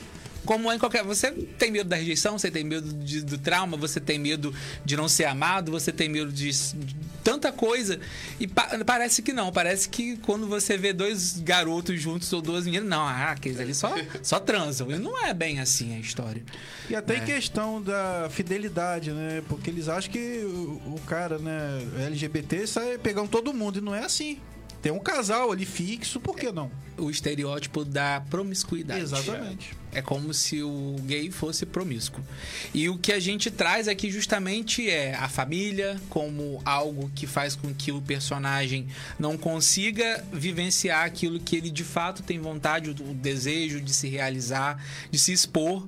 [0.46, 1.04] Como é em qualquer.
[1.04, 4.54] Você tem medo da rejeição, você tem medo de- do trauma, você tem medo
[4.86, 8.00] de não ser amado, você tem medo de, de tanta coisa.
[8.40, 9.52] E pa- parece que não.
[9.52, 13.74] Parece que quando você vê dois garotos juntos ou duas meninas, não, ah, aqueles ali
[13.74, 13.92] só,
[14.22, 14.92] só transam.
[14.92, 16.44] E não é bem assim a história.
[16.92, 19.42] E até em questão da fidelidade, né?
[19.50, 23.96] Porque eles acham que o, o cara, né, LGBT sai pegando todo mundo, e não
[23.96, 24.40] é assim.
[24.86, 26.70] Tem um casal ali fixo, por que não?
[26.96, 29.02] O estereótipo da promiscuidade.
[29.02, 29.72] Exatamente.
[29.92, 32.24] É como se o gay fosse promíscuo.
[32.72, 37.56] E o que a gente traz aqui justamente é a família como algo que faz
[37.56, 38.86] com que o personagem
[39.18, 44.80] não consiga vivenciar aquilo que ele de fato tem vontade, o desejo de se realizar,
[45.10, 45.88] de se expor.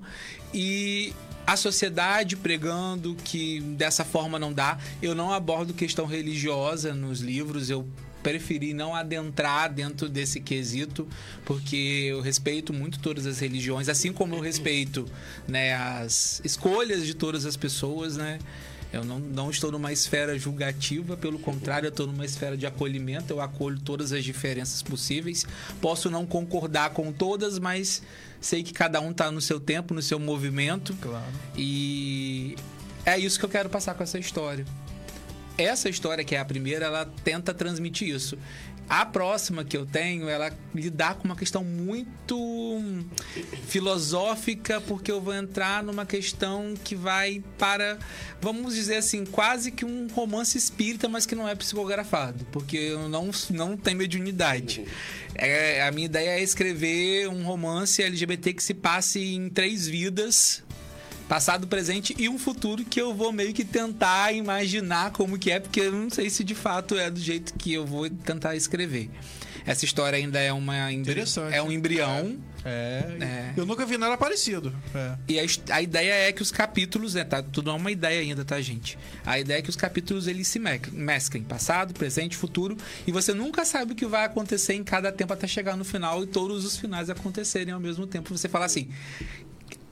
[0.51, 1.13] E
[1.45, 4.79] a sociedade pregando que dessa forma não dá.
[5.03, 7.87] Eu não abordo questão religiosa nos livros, eu
[8.27, 11.07] preferi não adentrar dentro desse quesito,
[11.45, 15.05] porque eu respeito muito todas as religiões, assim como eu respeito
[15.47, 18.37] né, as escolhas de todas as pessoas, né?
[18.91, 23.31] Eu não, não estou numa esfera julgativa, pelo contrário, eu estou numa esfera de acolhimento,
[23.31, 25.45] eu acolho todas as diferenças possíveis.
[25.81, 28.01] Posso não concordar com todas, mas
[28.41, 30.93] sei que cada um está no seu tempo, no seu movimento.
[31.01, 31.25] Claro.
[31.57, 32.55] E
[33.05, 34.65] é isso que eu quero passar com essa história.
[35.57, 38.37] Essa história, que é a primeira, ela tenta transmitir isso.
[38.89, 42.79] A próxima que eu tenho, ela lidar com uma questão muito
[43.67, 47.97] filosófica, porque eu vou entrar numa questão que vai para,
[48.39, 53.09] vamos dizer assim, quase que um romance espírita, mas que não é psicografado, porque eu
[53.09, 54.85] não, não tenho mediunidade.
[55.35, 60.63] É, a minha ideia é escrever um romance LGBT que se passe em três vidas
[61.27, 65.59] passado, presente e um futuro que eu vou meio que tentar imaginar como que é,
[65.59, 69.09] porque eu não sei se de fato é do jeito que eu vou tentar escrever.
[69.65, 73.53] Essa história ainda é uma embri- é um embrião É, É.
[73.55, 74.73] Eu nunca vi nada parecido.
[74.95, 75.15] É.
[75.27, 75.43] e a,
[75.75, 78.97] a ideia é que os capítulos, né, tá tudo é uma ideia ainda, tá, gente?
[79.25, 82.75] A ideia é que os capítulos eles se me- mesclem, passado, presente, futuro,
[83.05, 86.23] e você nunca sabe o que vai acontecer em cada tempo até chegar no final
[86.23, 88.35] e todos os finais acontecerem ao mesmo tempo.
[88.37, 88.89] Você fala assim,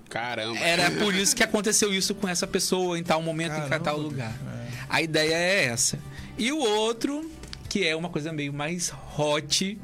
[0.10, 0.60] Caramba.
[0.60, 3.98] Era por isso que aconteceu isso com essa pessoa em tal momento, em Caramba, tal
[3.98, 4.34] lugar.
[4.90, 6.00] A ideia é essa.
[6.38, 7.30] E o outro,
[7.70, 9.78] que é uma coisa meio mais hot,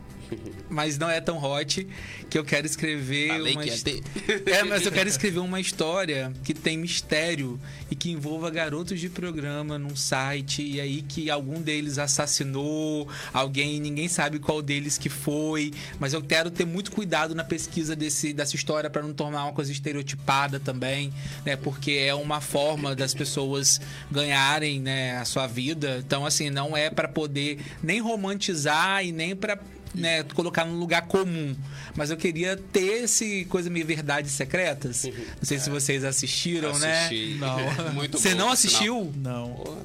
[0.69, 1.87] mas não é tão hot,
[2.29, 4.01] que eu quero escrever Falei uma que ia ter.
[4.45, 7.59] É, mas eu quero escrever uma história que tem mistério
[7.89, 13.79] e que envolva garotos de programa num site e aí que algum deles assassinou alguém,
[13.79, 18.33] ninguém sabe qual deles que foi, mas eu quero ter muito cuidado na pesquisa desse,
[18.33, 21.13] dessa história para não tornar uma coisa estereotipada também,
[21.45, 21.55] né?
[21.55, 26.01] Porque é uma forma das pessoas ganharem, né, a sua vida.
[26.05, 29.59] Então assim, não é para poder nem romantizar e nem para
[29.93, 31.55] né, colocar num lugar comum.
[31.95, 35.03] Mas eu queria ter esse coisa meio verdades secretas.
[35.05, 37.05] Não sei se vocês assistiram, né?
[37.05, 37.37] Assisti.
[37.39, 37.57] Não.
[37.93, 39.11] Muito Você bom, não assistiu?
[39.15, 39.45] Não.
[39.45, 39.63] sinal.
[39.63, 39.77] Pô,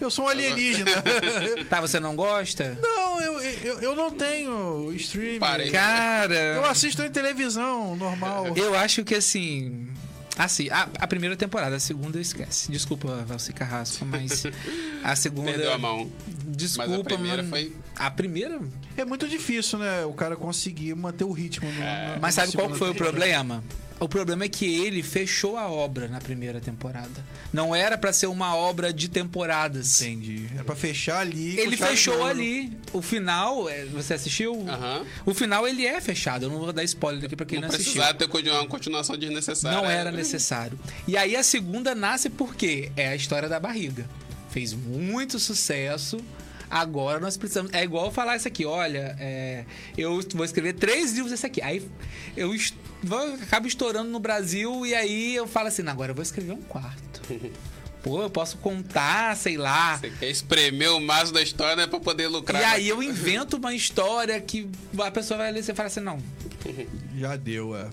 [0.00, 0.90] Eu sou um alienígena.
[1.70, 2.78] Tá, você não gosta?
[2.82, 5.38] não, eu, eu, eu não tenho streaming.
[5.38, 5.68] Parei.
[5.68, 8.52] Eu Cara, assisto em televisão, normal.
[8.56, 9.88] eu acho que assim.
[10.38, 10.68] Ah, sim.
[10.70, 12.70] A, a primeira temporada, a segunda esquece.
[12.70, 14.44] Desculpa, Valci Carrasco, mas
[15.02, 15.50] a segunda.
[15.52, 16.10] Perdeu a mão.
[16.44, 17.48] Desculpa, Mas a primeira mano.
[17.50, 18.60] foi- A primeira.
[18.96, 20.04] É muito difícil, né?
[20.04, 21.70] O cara conseguir manter o ritmo.
[21.70, 23.64] no- na- Mas sabe qual foi o problema?
[23.98, 27.24] O problema é que ele fechou a obra na primeira temporada.
[27.50, 30.02] Não era pra ser uma obra de temporadas.
[30.02, 30.46] Entendi.
[30.58, 31.58] É pra fechar ali.
[31.58, 32.76] Ele fechou ali.
[32.92, 34.66] O final, é, você assistiu?
[34.68, 35.02] Aham.
[35.24, 36.44] O final ele é fechado.
[36.44, 37.94] Eu não vou dar spoiler aqui pra quem não, Não assistiu.
[38.02, 39.78] precisava ter uma continuação desnecessária.
[39.78, 40.78] Não era necessário.
[41.08, 44.06] E aí a segunda nasce porque é a história da barriga.
[44.50, 46.18] Fez muito sucesso.
[46.70, 47.72] Agora nós precisamos.
[47.72, 49.64] É igual eu falar isso aqui, olha, é,
[49.96, 51.62] eu vou escrever três livros desse aqui.
[51.62, 51.86] Aí
[52.36, 56.14] eu est- vou, acabo estourando no Brasil e aí eu falo assim, "Não, agora eu
[56.14, 57.22] vou escrever um quarto.
[58.02, 59.96] Pô, eu posso contar, sei lá.
[59.98, 62.62] Você quer espremer o maço da história né, pra poder lucrar.
[62.62, 65.98] E aí eu invento uma história que a pessoa vai ler e você fala assim,
[65.98, 66.18] não,
[67.18, 67.88] Já deu, é.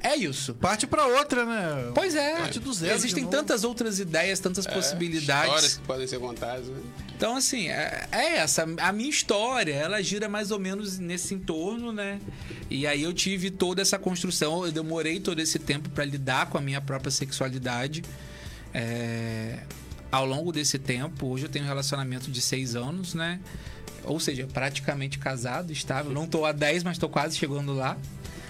[0.00, 0.54] É isso.
[0.54, 1.90] Parte pra outra, né?
[1.94, 2.36] Pois é.
[2.36, 5.48] Parte do zero Existem tantas outras ideias, tantas É, possibilidades.
[5.48, 6.66] Histórias que podem ser contadas.
[6.66, 6.80] né?
[7.16, 8.66] Então, assim, é, é essa.
[8.80, 12.18] A minha história, ela gira mais ou menos nesse entorno, né?
[12.70, 16.56] E aí eu tive toda essa construção, eu demorei todo esse tempo pra lidar com
[16.56, 18.02] a minha própria sexualidade.
[18.72, 19.58] É,
[20.10, 23.40] ao longo desse tempo, hoje eu tenho um relacionamento de seis anos, né?
[24.04, 26.10] Ou seja, praticamente casado, estável.
[26.12, 27.96] Não tô há 10, mas tô quase chegando lá.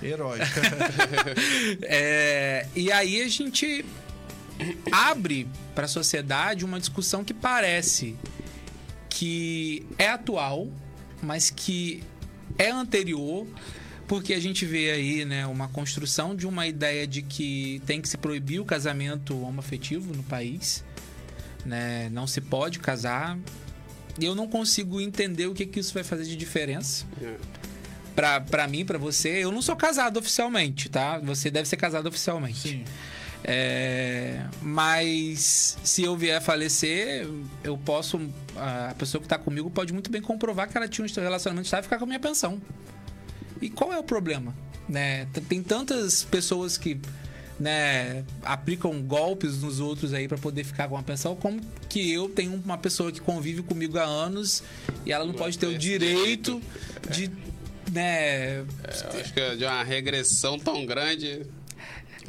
[0.03, 0.39] Herói.
[1.83, 3.85] É, e aí a gente
[4.93, 8.17] abre para a sociedade uma discussão que parece
[9.09, 10.69] que é atual,
[11.23, 12.03] mas que
[12.59, 13.47] é anterior,
[14.07, 18.09] porque a gente vê aí né, uma construção de uma ideia de que tem que
[18.09, 20.85] se proibir o casamento homoafetivo no país,
[21.65, 22.09] né?
[22.11, 23.39] não se pode casar.
[24.19, 27.37] E eu não consigo entender o que, que isso vai fazer de diferença É.
[28.15, 31.19] pra, pra mim, pra você, eu não sou casado oficialmente, tá?
[31.19, 32.69] Você deve ser casado oficialmente.
[32.69, 32.85] Sim.
[33.43, 37.27] É, mas se eu vier a falecer,
[37.65, 38.21] eu posso.
[38.57, 41.83] A pessoa que tá comigo pode muito bem comprovar que ela tinha um relacionamento estável
[41.83, 42.61] e ficar com a minha pensão.
[43.61, 44.55] E qual é o problema?
[44.89, 45.27] Né?
[45.49, 47.01] Tem tantas pessoas que
[47.61, 52.27] né, aplicam golpes nos outros aí pra poder ficar com a pensão, como que eu
[52.27, 54.63] tenho uma pessoa que convive comigo há anos
[55.05, 56.61] e ela não pode ter o direito
[57.11, 57.31] de.
[57.93, 58.65] Né, É,
[59.15, 61.47] eu acho que é de uma regressão tão grande.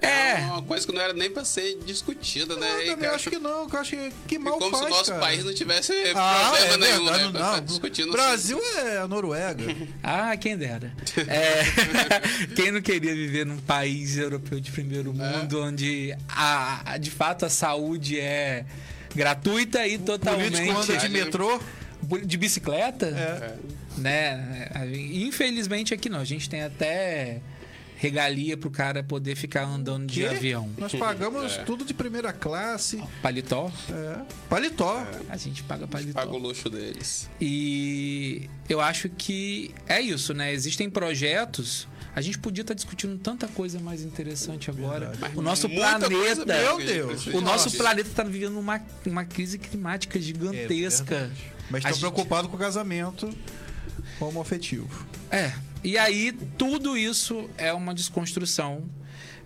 [0.02, 0.38] É.
[0.48, 2.68] uma coisa que não era nem pra ser discutida, né?
[2.68, 4.72] Eu E, também cara, acho que não, que eu acho que, que é mal como
[4.76, 5.22] faz, se o nosso cara.
[5.22, 7.40] país não tivesse Ah, problema é nenhum, verdade, né?
[7.40, 7.46] Não.
[7.50, 9.64] ficar discutindo Brasil é a Noruega.
[10.02, 10.92] Ah, quem dera.
[11.28, 11.62] É,
[12.56, 17.46] quem não queria viver num país europeu de primeiro mundo, onde a, a- de fato
[17.46, 18.66] a saúde é
[19.14, 21.62] gratuita e totalmente Político anda de metrô.
[22.20, 23.56] De bicicleta, É.
[23.98, 24.70] né?
[25.14, 27.42] Infelizmente aqui não, a gente tem até
[27.98, 30.26] regalia pro cara poder ficar andando de Quê?
[30.26, 30.68] avião.
[30.76, 33.00] Nós pagamos tudo de primeira classe.
[33.22, 34.22] Paletó, É.
[34.50, 35.06] Paletó.
[35.30, 36.14] a gente paga paletó.
[36.14, 37.30] Paga o luxo deles.
[37.40, 40.52] E eu acho que é isso, né?
[40.52, 41.88] Existem projetos.
[42.16, 45.10] A gente podia estar discutindo tanta coisa mais interessante agora.
[45.10, 45.38] Verdade.
[45.38, 46.24] O nosso Muita coisa planeta.
[46.26, 47.28] mesmo Meu que a gente Deus.
[47.28, 51.16] O nosso planeta está vivendo uma, uma crise climática É gigantesca.
[51.18, 51.52] verdade.
[51.72, 53.30] Mas estão gente- preocupados com o casamento
[54.20, 55.06] homoafetivo.
[55.32, 55.52] É.
[55.84, 58.84] E aí, tudo isso é uma desconstrução.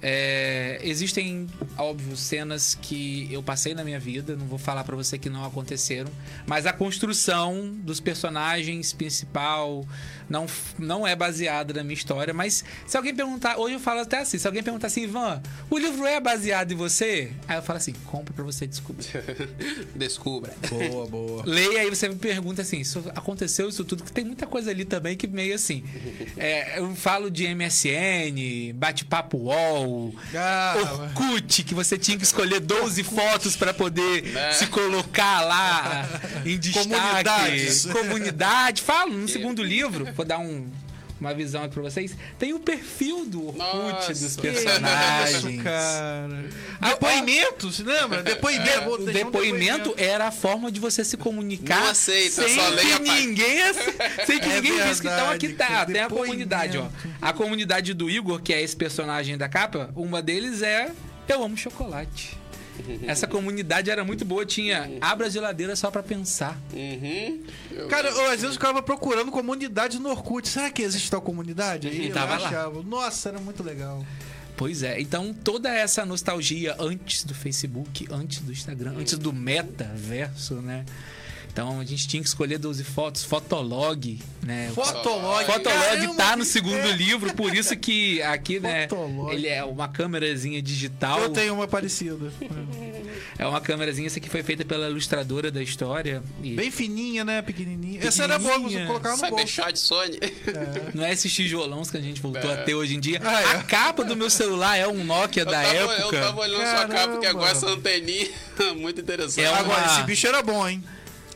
[0.02, 1.48] É, existem,
[1.78, 5.44] óbvio, cenas que eu passei na minha vida, não vou falar pra você que não
[5.46, 6.12] aconteceram,
[6.46, 9.88] mas a construção dos personagens principal
[10.30, 10.46] não,
[10.80, 12.34] não é baseada na minha história.
[12.34, 15.78] Mas se alguém perguntar, hoje eu falo até assim: se alguém perguntar assim, Ivan, o
[15.78, 17.32] livro é baseado em você?
[17.48, 19.06] Aí eu falo assim: compra pra você descobrir.
[19.96, 20.54] Descubra.
[20.70, 21.44] Boa, boa.
[21.46, 24.86] Leia aí você me pergunta assim, isso aconteceu isso tudo, que tem muita coisa ali
[24.86, 25.84] também que meio assim.
[26.38, 30.76] é, eu falo de MSN, bate-papo UOL, Ah,
[31.16, 34.52] Orkut, que você tinha que escolher 12 fotos para poder Né?
[34.54, 36.08] se colocar lá
[36.46, 36.88] em destaque.
[36.90, 37.86] Comunidades.
[37.86, 38.82] Comunidade.
[38.82, 40.68] Falo no segundo livro, vou dar um-
[41.20, 42.14] uma visão aqui pra vocês.
[42.38, 45.46] Tem o perfil do Orkut dos que personagens.
[45.46, 46.46] Isso, cara.
[46.82, 48.22] Ah, Depoimento, se lembra?
[48.22, 48.82] Depoimento.
[48.84, 53.00] vou O depoimento era a forma de você se comunicar Não aceita, sem só leia
[53.00, 53.60] que ninguém
[54.28, 55.02] sem que É ninguém visse.
[55.02, 56.88] Então aqui tá, tem a comunidade, ó.
[57.22, 60.92] A comunidade do Igor, que é esse personagem da capa, uma deles é
[61.30, 62.38] Eu amo chocolate.
[63.08, 66.60] Essa comunidade era muito boa, tinha abra a geladeira só pra pensar.
[66.74, 67.40] Uhum.
[67.72, 70.48] Eu- Cara, eu, às vezes eu ficava procurando comunidade no Orkut.
[70.48, 71.88] Será que existe tal comunidade?
[71.88, 72.48] Aí E eu tava lá.
[72.48, 72.82] achava.
[72.84, 74.06] Nossa, era muito legal.
[74.58, 80.56] Pois é, então toda essa nostalgia antes do Facebook, antes do Instagram, antes do metaverso,
[80.56, 80.86] né?
[81.56, 84.70] Então a gente tinha que escolher 12 fotos, Fotolog, né?
[84.76, 85.46] Fotolog.
[85.46, 86.92] Fotolog Caramba, tá no segundo é.
[86.92, 89.34] livro, por isso que aqui, né, Fotolog.
[89.34, 91.18] ele é uma câmerazinha digital.
[91.22, 92.30] Eu tenho uma parecida.
[93.40, 96.22] É uma câmerazinha, essa aqui foi feita pela ilustradora da história.
[96.44, 97.42] E Bem fininha, né?
[97.42, 98.02] Pequenininha.
[98.06, 98.88] Essa era boa, você Pequenininha.
[98.88, 99.48] colocar no bolso.
[99.48, 100.20] Cybershot Sony.
[100.94, 102.54] não é esses tijolões que a gente voltou É.
[102.54, 103.22] a ter hoje em dia.
[103.24, 103.46] Ah, é.
[103.56, 106.20] A capa do meu celular é um Nokia Eu da tava, eu época.
[106.20, 107.48] tava olhando sua capa, que agora Caramba.
[107.50, 108.28] essa anteninha
[108.76, 109.46] muito interessante.
[109.46, 110.84] É uma- Agora, esse bicho era bom, hein?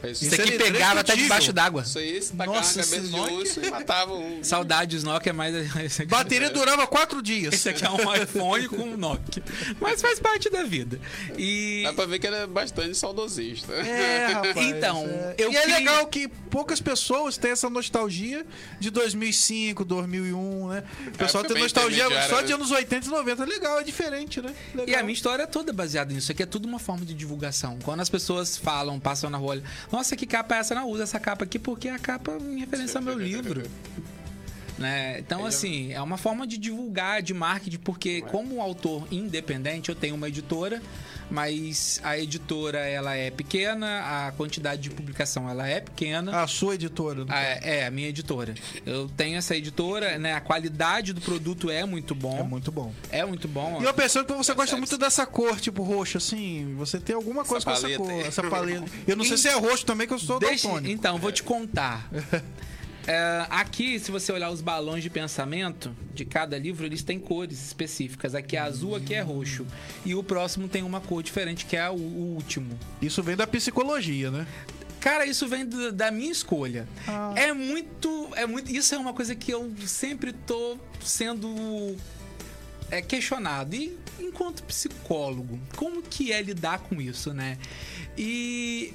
[0.03, 1.81] Isso, Isso Isso aqui é pegava até debaixo d'água.
[1.81, 4.43] isso aí, se tacar Nossa, na cabeça de e matava um.
[4.43, 7.53] Saudades Nokia, mas esse aqui, Bateria durava quatro dias.
[7.53, 9.43] esse aqui é um iPhone com um Nokia.
[9.79, 10.99] Mas faz parte da vida.
[11.37, 13.73] E Dá pra ver que ele é bastante saudosista.
[13.73, 14.57] É, rapaz.
[14.57, 15.35] Então, é.
[15.37, 18.45] eu e é queria- legal que poucas pessoas têm essa nostalgia
[18.79, 20.83] de 2005, 2001, né?
[21.07, 22.43] O pessoal Época tem nostalgia só né?
[22.43, 23.43] de anos 80 e 90.
[23.43, 24.53] É legal, é diferente, né?
[24.73, 24.87] Legal.
[24.87, 26.31] E a minha história é toda baseada nisso.
[26.31, 27.77] Aqui é tudo uma forma de divulgação.
[27.83, 29.61] Quando as pessoas falam, passam na rua,
[29.91, 30.75] nossa, que capa é essa?
[30.75, 33.63] Não, usa essa capa aqui porque a capa me referência ao meu livro.
[34.77, 35.19] Né?
[35.19, 40.15] Então, assim, é uma forma de divulgar, de marketing, porque como autor independente, eu tenho
[40.15, 40.81] uma editora,
[41.29, 46.41] mas a editora ela é pequena, a quantidade de publicação ela é pequena.
[46.41, 47.23] A sua editora.
[47.25, 48.53] no Ah, é, é, a minha editora.
[48.85, 50.33] Eu tenho essa editora, né?
[50.33, 52.39] A qualidade do produto é muito bom.
[52.39, 52.93] É muito bom.
[53.11, 53.79] É muito bom.
[53.81, 56.73] E eu pensando que você gosta muito dessa cor, tipo roxo, assim.
[56.77, 58.19] Você tem alguma coisa com essa paleta cor, aí.
[58.21, 58.85] essa paleta.
[59.07, 60.93] Eu não sei se é roxo também, que eu sou Deixa- daltônico.
[60.93, 62.09] então, vou te contar.
[63.07, 67.65] É, aqui, se você olhar os balões de pensamento de cada livro, eles têm cores
[67.65, 68.35] específicas.
[68.35, 69.65] Aqui é azul, aqui é roxo.
[70.05, 72.77] E o próximo tem uma cor diferente, que é o, o último.
[73.01, 74.45] Isso vem da psicologia, né?
[74.99, 76.87] Cara, isso vem do- da minha escolha.
[77.07, 77.33] Ah.
[77.35, 78.69] É muito, é muito.
[78.71, 81.95] Isso é uma coisa que eu sempre tô sendo
[82.91, 83.75] é, questionado.
[83.75, 87.57] E enquanto psicólogo, como que é lidar com isso, né?
[88.17, 88.93] E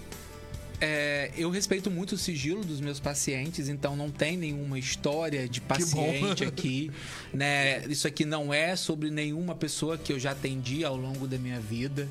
[0.87, 5.59] é, eu respeito muito o sigilo dos meus pacientes, então não tem nenhuma história de
[5.59, 6.91] paciente aqui,
[7.32, 7.87] né?
[7.87, 11.59] Isso aqui não é sobre nenhuma pessoa que eu já atendi ao longo da minha
[11.59, 12.07] vida,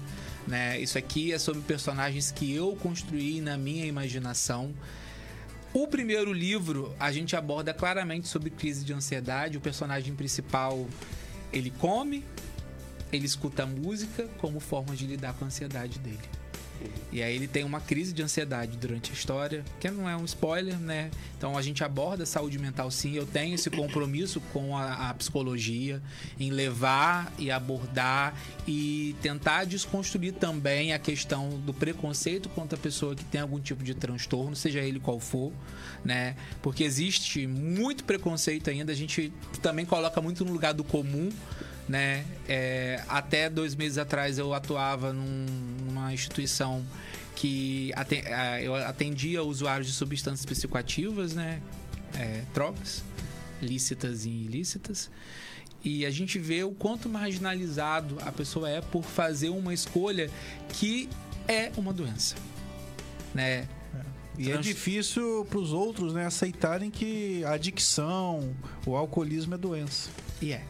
[0.47, 0.79] né?
[0.79, 4.73] Isso aqui é sobre personagens que eu construí na minha imaginação.
[5.71, 9.55] O primeiro livro, a gente aborda claramente sobre crise de ansiedade.
[9.55, 10.87] O personagem principal,
[11.51, 12.25] ele come,
[13.11, 16.42] ele escuta música como forma de lidar com a ansiedade dele.
[17.11, 20.25] E aí ele tem uma crise de ansiedade durante a história, que não é um
[20.25, 21.11] spoiler, né?
[21.37, 23.13] Então a gente aborda saúde mental sim.
[23.13, 26.01] Eu tenho esse compromisso com a, a psicologia
[26.39, 28.33] em levar e abordar
[28.67, 33.83] e tentar desconstruir também a questão do preconceito contra a pessoa que tem algum tipo
[33.83, 35.51] de transtorno, seja ele qual for,
[36.03, 36.35] né?
[36.61, 38.91] Porque existe muito preconceito ainda.
[38.91, 39.31] A gente
[39.61, 41.29] também coloca muito no lugar do comum
[41.87, 42.25] né?
[42.47, 45.45] É, até dois meses atrás eu atuava num-
[45.87, 46.83] numa instituição
[47.35, 47.91] que
[48.61, 51.61] eu atendia usuários de substâncias psicoativas, né?
[52.15, 53.03] É, drogas,
[53.61, 55.09] lícitas e ilícitas.
[55.83, 60.29] E a gente vê o quanto marginalizado a pessoa é por fazer uma escolha
[60.69, 61.09] que
[61.47, 62.35] é uma doença,
[63.33, 63.67] né?
[64.37, 68.55] E é Trans- difícil para os outros né, aceitarem que a adicção,
[68.85, 70.09] o alcoolismo é doença.
[70.41, 70.63] E é,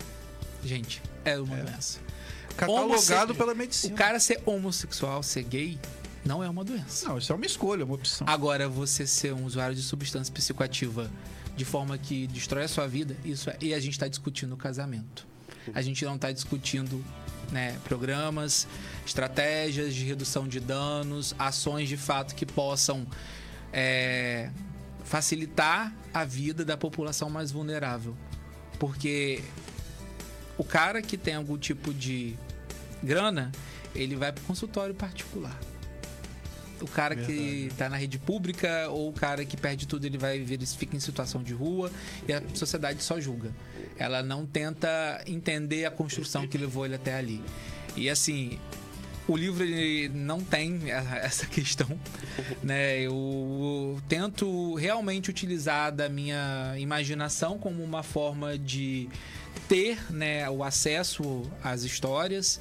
[0.66, 1.99] gente, é uma doença.
[2.55, 3.93] Catalogado pela medicina.
[3.93, 5.80] O cara ser homossexual, ser gay,
[6.26, 7.07] não é uma doença.
[7.07, 8.28] Não, isso é uma escolha, uma opção.
[8.30, 11.09] Agora, você ser um usuário de substância psicoativa
[11.55, 13.57] de forma que destrói a sua vida, isso é.
[13.61, 15.28] E a gente está discutindo o casamento.
[15.74, 17.03] A gente não está discutindo
[17.51, 18.68] né, programas,
[19.05, 23.05] estratégias de redução de danos, ações de fato que possam
[23.72, 24.49] é,
[25.03, 28.16] facilitar a vida da população mais vulnerável.
[28.80, 29.41] Porque
[30.57, 32.35] o cara que tem algum tipo de
[33.01, 33.51] grana,
[33.95, 35.57] ele vai para consultório particular.
[36.81, 40.39] O cara que tá na rede pública ou o cara que perde tudo, ele vai
[40.39, 41.89] ver, ele fica em situação de rua
[42.27, 43.51] e a sociedade só julga.
[43.97, 47.41] Ela não tenta entender a construção que levou ele até ali.
[47.95, 48.59] E assim,
[49.27, 50.91] o livro ele não tem
[51.21, 51.87] essa questão,
[52.61, 52.99] né?
[52.99, 59.07] Eu tento realmente utilizar da minha imaginação como uma forma de
[59.67, 62.59] ter, né, o acesso às histórias.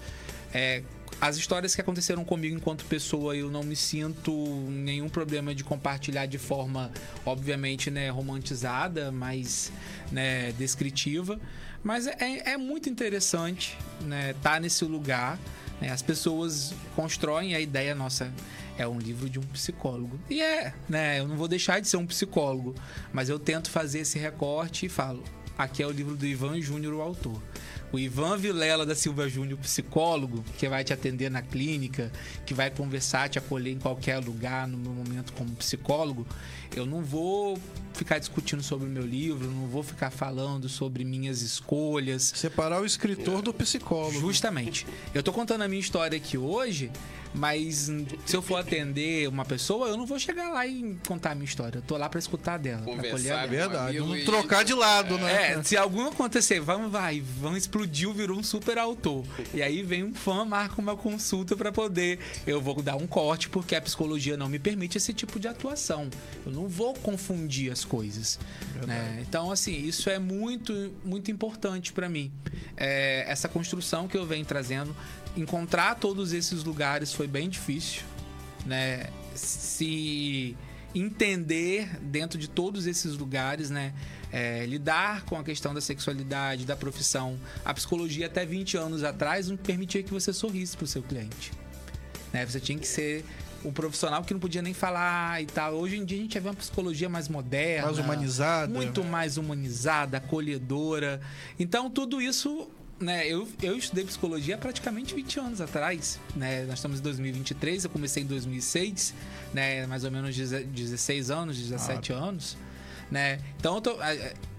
[0.55, 0.83] É,
[1.21, 4.33] as histórias que aconteceram comigo enquanto pessoa, eu não me sinto
[4.69, 6.91] nenhum problema de compartilhar de forma,
[7.25, 9.73] obviamente, né, romantizada, mas
[10.11, 11.39] né, descritiva.
[11.83, 15.39] Mas é, é muito interessante né, estar nesse lugar.
[15.81, 15.91] né?
[15.91, 18.33] As pessoas constroem a ideia, nossa,
[18.79, 20.19] é um livro de um psicólogo.
[20.31, 21.21] E é, né?
[21.21, 22.75] Eu não vou deixar de ser um psicólogo,
[23.13, 25.23] mas eu tento fazer esse recorte e falo:
[25.57, 27.41] aqui é o livro do Ivan Júnior, o autor.
[27.93, 32.11] O Ivan Vilela da Silva Júnior, psicólogo, que vai te atender na clínica,
[32.47, 36.27] que vai conversar, te acolher em qualquer lugar no meu momento como psicólogo,
[36.75, 37.59] eu não vou
[37.93, 42.33] ficar discutindo sobre o meu livro, não vou ficar falando sobre minhas escolhas.
[42.35, 44.21] Separar o escritor do psicólogo.
[44.21, 44.87] Justamente.
[45.13, 46.91] Eu tô contando a minha história aqui hoje,
[47.35, 47.91] mas
[48.27, 51.45] se eu for atender uma pessoa, eu não vou chegar lá e contar a minha
[51.45, 51.79] história.
[51.79, 52.83] Eu tô lá pra escutar dela.
[52.83, 53.47] Conversar, dela.
[53.47, 53.99] Verdade.
[53.99, 55.53] Não e- trocar de lado, né?
[55.53, 59.25] É, se algum acontecer, vamos, vai, vamos explodiu, virou um super autor.
[59.55, 62.19] E aí vem um fã, marca uma consulta pra poder.
[62.47, 66.09] Eu vou dar um corte porque a psicologia não me permite esse tipo de atuação.
[66.45, 68.39] Eu não vou confundir as coisas.
[68.87, 69.19] né?
[69.27, 72.31] Então, assim, isso é muito, muito importante pra mim.
[72.77, 74.95] É, essa construção que eu venho trazendo,
[75.37, 78.03] encontrar todos esses lugares foi bem difícil,
[78.67, 79.09] né?
[79.35, 80.57] Se
[80.95, 83.95] entender dentro de todos esses lugares, né?
[84.31, 87.39] É, lidar com a questão da sexualidade, da profissão.
[87.65, 91.53] A psicologia até 20 anos atrás não permitia que você sorrisse pro seu cliente.
[92.33, 92.47] Né?
[92.47, 93.25] Você tinha que ser
[93.65, 95.75] um profissional que não podia nem falar e tal.
[95.75, 98.73] Hoje em dia a gente vê uma psicologia mais moderna, Mais humanizada.
[98.73, 101.21] muito mais humanizada, acolhedora.
[101.59, 102.71] Então tudo isso,
[103.03, 106.65] né, eu, eu estudei psicologia praticamente 20 anos atrás, né?
[106.65, 109.13] Nós estamos em 2023, eu comecei em 2006,
[109.53, 112.57] né, mais ou menos 16 anos, 17 anos,
[113.11, 113.39] né?
[113.59, 113.99] Então eu, tô-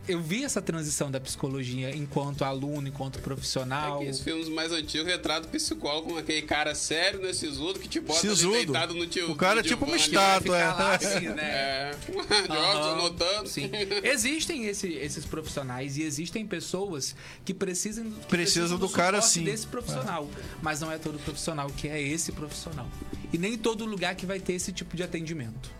[0.07, 3.97] eu vi essa transição da psicologia enquanto aluno, enquanto profissional.
[3.97, 7.31] Aqueles filmes mais antigos retratam o psicólogo com aquele cara sério, né?
[7.33, 8.53] Sisudo, que te bota ali Sisudo.
[8.53, 9.31] deitado no tio.
[9.31, 10.57] O cara é tipo uma estátua.
[10.57, 10.95] Ficar lá, é.
[10.95, 11.43] assim, né?
[11.53, 13.47] É, de óculos Aham, anotando.
[13.49, 13.69] Sim.
[14.03, 19.43] Existem esse- esses profissionais e existem pessoas que precisam, que Precisam do cara suporte assim.
[19.43, 20.29] desse profissional.
[20.61, 22.87] Mas não é todo profissional que é esse profissional.
[23.31, 25.71] E nem todo lugar que vai ter esse tipo de atendimento.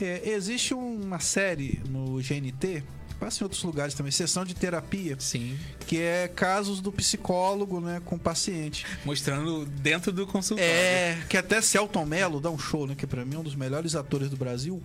[0.00, 2.82] É, existe uma série no GNT,
[3.22, 5.56] passa em outros lugares também, sessão de terapia, Sim.
[5.86, 8.84] que é casos do psicólogo, né, com o paciente.
[9.04, 10.68] Mostrando dentro do consultório.
[10.68, 13.54] É, que até Celton Mello dá um show, né, que pra mim é um dos
[13.54, 14.82] melhores atores do Brasil.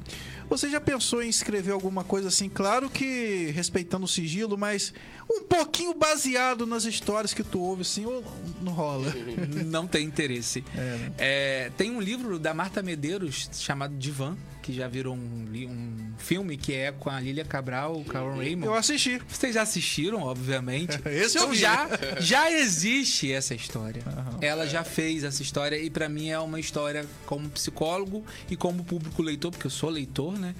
[0.48, 4.94] Você já pensou em escrever alguma coisa assim, claro que respeitando o sigilo, mas
[5.30, 8.24] um pouquinho baseado nas histórias que tu ouve assim, ou
[8.62, 9.14] não rola?
[9.66, 10.64] Não tem interesse.
[10.76, 11.12] É, né?
[11.18, 16.58] É, tem um livro da Marta Medeiros chamado Divan, que já virou um, um filme
[16.58, 18.66] que é com a Lilia Cabral, o Carl Raymond.
[18.66, 19.22] Eu assisti.
[19.28, 21.00] Vocês já assistiram, obviamente.
[21.08, 21.58] Esse eu então vi.
[21.58, 24.04] já, já existe essa história.
[24.06, 24.40] Aham.
[24.42, 28.84] Ela já fez essa história e pra mim é uma história como psicólogo e como
[28.84, 30.54] público leitor, porque eu sou leitor, né?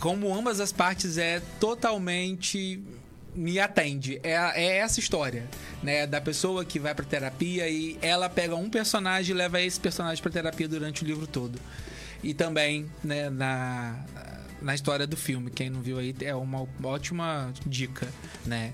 [0.00, 2.82] Como ambas as partes é totalmente
[3.38, 4.20] me atende.
[4.24, 5.44] É, é essa história,
[5.80, 6.06] né?
[6.06, 10.20] Da pessoa que vai pra terapia e ela pega um personagem e leva esse personagem
[10.20, 11.58] pra terapia durante o livro todo.
[12.20, 14.04] E também, né, na,
[14.60, 15.52] na história do filme.
[15.52, 18.08] Quem não viu aí é uma ótima dica,
[18.44, 18.72] né?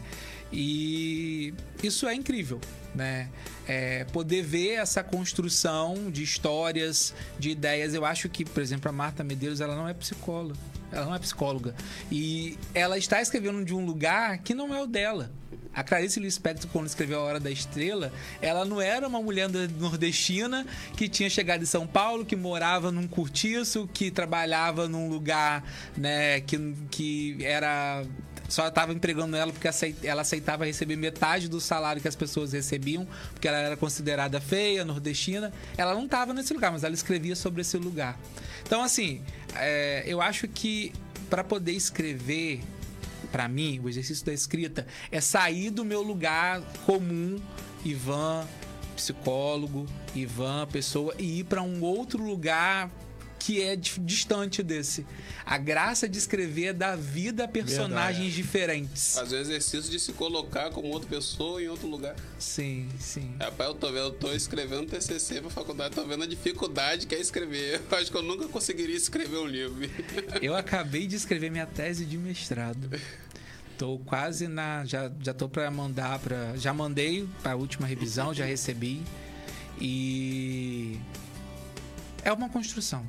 [0.51, 1.53] E
[1.83, 2.59] isso é incrível,
[2.95, 3.29] né?
[3.69, 7.93] É, poder ver essa construção de histórias, de ideias.
[7.93, 10.59] Eu acho que, por exemplo, a Marta Medeiros, ela não é psicóloga.
[10.95, 11.75] Ela não é psicóloga.
[12.11, 15.31] E ela está escrevendo de um lugar que não é o dela.
[15.75, 20.65] A Clarice Lispector, quando escreveu A Hora da Estrela, ela não era uma mulher nordestina
[20.97, 25.65] que tinha chegado em São Paulo, que morava num cortiço, que trabalhava num lugar,
[25.97, 28.05] né, que, que era
[28.49, 29.69] só estava empregando ela porque
[30.07, 34.85] ela aceitava receber metade do salário que as pessoas recebiam, porque ela era considerada feia,
[34.85, 35.53] nordestina.
[35.77, 38.19] Ela não estava nesse lugar, mas ela escrevia sobre esse lugar.
[38.63, 39.23] Então, assim,
[39.57, 40.93] é, eu acho que
[41.31, 42.61] para poder escrever,
[43.33, 47.41] para mim, o exercício da escrita é sair do meu lugar comum,
[47.85, 48.47] Ivan,
[48.95, 52.91] psicólogo, Ivan, pessoa, e ir para um outro lugar
[53.45, 55.05] que é distante desse.
[55.45, 59.17] A graça de escrever é dar vida a personagens diferentes.
[59.17, 62.17] Fazer o exercício de se colocar como outra pessoa em outro lugar.
[62.39, 63.35] Sim, sim.
[63.39, 67.15] Rapaz, eu tô vendo, eu tô escrevendo TCC pra faculdade, tô vendo a dificuldade que
[67.15, 67.83] é escrever.
[67.95, 69.89] Eu acho que eu nunca conseguiria escrever um livro.
[70.41, 72.91] Eu acabei de escrever minha tese de mestrado.
[73.79, 74.85] Tô quase na.
[74.85, 76.57] Já, já tô pra mandar pra.
[76.57, 79.03] Já mandei pra última revisão, já recebi.
[79.81, 80.99] E.
[82.25, 83.07] É uma construção.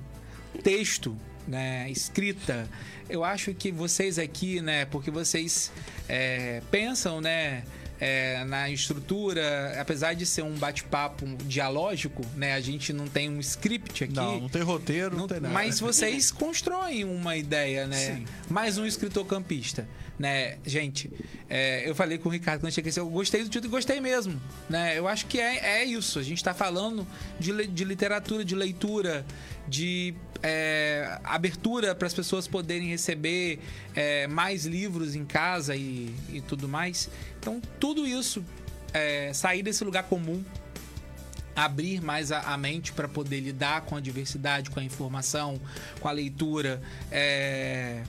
[0.64, 1.16] Texto,
[1.48, 1.90] né?
[1.90, 2.68] Escrita.
[3.10, 4.86] Eu acho que vocês aqui, né?
[4.86, 5.72] Porque vocês
[6.10, 7.64] é, pensam, né?
[8.00, 12.54] é, na estrutura, apesar de ser um bate-papo dialógico, né?
[12.54, 14.14] A gente não tem um script aqui.
[14.14, 15.54] Não, não tem roteiro, não, Não- tem nada.
[15.54, 18.16] Mas vocês constroem uma ideia, né?
[18.16, 18.26] Sim.
[18.50, 19.88] Mais um escritor campista,
[20.20, 20.58] né?
[20.66, 21.10] Gente,
[21.50, 24.40] é, eu falei com o Ricardo quando cheguei, eu gostei do título e gostei mesmo,
[24.70, 24.98] né?
[24.98, 26.20] Eu acho que é, é isso.
[26.20, 27.08] A gente está falando
[27.40, 29.26] de, de literatura, de leitura,
[29.68, 30.14] de
[30.44, 33.60] é, abertura para as pessoas poderem receber
[33.96, 37.10] é, mais livros em casa e, e tudo mais.
[37.40, 38.44] Então, tudo isso,
[38.94, 40.44] é, sair desse lugar comum,
[41.56, 45.60] abrir mais a, a mente para poder lidar com a diversidade, com a informação,
[46.00, 48.04] com a leitura, é,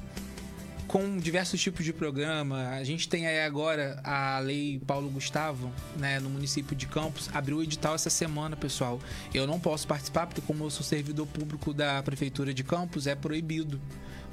[0.86, 2.68] com diversos tipos de programa.
[2.70, 7.58] A gente tem aí agora a lei Paulo Gustavo, né, no município de Campos, abriu
[7.58, 9.00] o edital essa semana, pessoal.
[9.34, 13.14] Eu não posso participar porque como eu sou servidor público da prefeitura de Campos, é
[13.14, 13.80] proibido.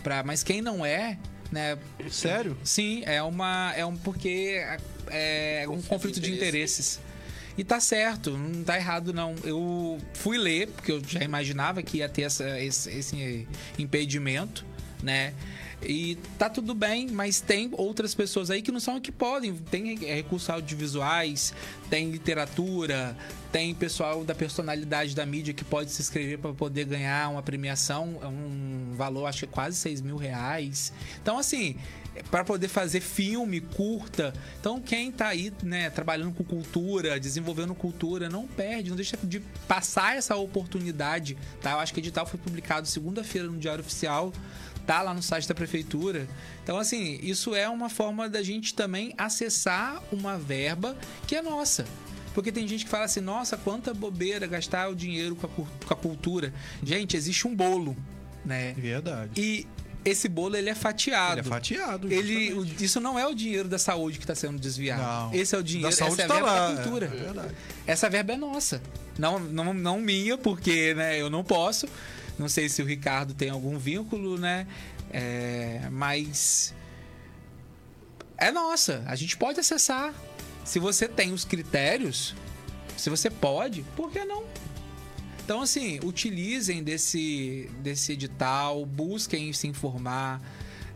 [0.03, 1.17] Pra, mas quem não é,
[1.51, 1.77] né?
[2.09, 2.57] Sério?
[2.63, 4.61] Sim, é uma é um porque
[5.09, 6.99] é um conflito de interesses.
[7.57, 9.35] E tá certo, não tá errado não.
[9.43, 13.47] Eu fui ler, porque eu já imaginava que ia ter essa, esse, esse
[13.77, 14.65] impedimento,
[15.03, 15.33] né?
[15.85, 19.53] E tá tudo bem, mas tem outras pessoas aí que não são que podem.
[19.53, 21.53] Tem recursos audiovisuais,
[21.89, 23.17] tem literatura,
[23.51, 28.19] tem pessoal da personalidade da mídia que pode se inscrever para poder ganhar uma premiação,
[28.21, 30.91] é um valor, acho que quase 6 mil reais.
[31.21, 31.75] Então, assim,
[32.29, 34.33] para poder fazer filme, curta.
[34.59, 39.39] Então, quem tá aí, né, trabalhando com cultura, desenvolvendo cultura, não perde, não deixa de
[39.67, 41.71] passar essa oportunidade, tá?
[41.71, 44.31] Eu acho que o edital foi publicado segunda-feira no Diário Oficial
[44.85, 46.27] tá lá no site da prefeitura.
[46.63, 51.85] Então, assim, isso é uma forma da gente também acessar uma verba que é nossa.
[52.33, 55.93] Porque tem gente que fala assim, nossa, quanta bobeira gastar o dinheiro com a, com
[55.93, 56.53] a cultura.
[56.83, 57.95] Gente, existe um bolo,
[58.43, 58.73] né?
[58.73, 59.39] Verdade.
[59.39, 59.67] E
[60.03, 61.33] esse bolo ele é fatiado.
[61.33, 62.11] Ele é fatiado.
[62.11, 65.01] Ele, o, isso não é o dinheiro da saúde que está sendo desviado.
[65.01, 65.33] Não.
[65.33, 67.05] Esse é o dinheiro da saúde essa é a verba tá da cultura.
[67.05, 67.55] É, é verdade.
[67.85, 68.81] Essa verba é nossa.
[69.17, 71.87] Não, não, não minha, porque né, eu não posso.
[72.37, 74.67] Não sei se o Ricardo tem algum vínculo, né?
[75.11, 76.73] É, mas
[78.37, 79.03] é nossa.
[79.07, 80.13] A gente pode acessar.
[80.65, 82.33] Se você tem os critérios,
[82.97, 84.43] se você pode, por que não?
[85.43, 90.41] Então, assim, utilizem desse, desse edital, busquem se informar.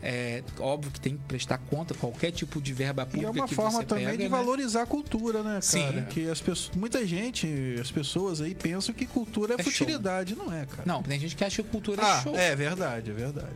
[0.01, 3.25] É óbvio que tem que prestar conta qualquer tipo de verba pública.
[3.25, 4.29] E é uma que forma também pega, de né?
[4.29, 5.61] valorizar a cultura, né, cara?
[5.61, 6.05] Sim.
[6.09, 7.47] Que as pessoas, muita gente,
[7.81, 9.71] as pessoas aí pensam que cultura é, É show.
[9.71, 10.83] futilidade, não é, cara?
[10.85, 12.35] Não, tem gente que acha que cultura Ah, é show.
[12.35, 13.55] é verdade, é verdade.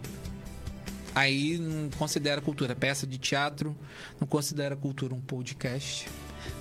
[1.13, 3.75] Aí não considera cultura peça de teatro,
[4.19, 6.07] não considera cultura um podcast,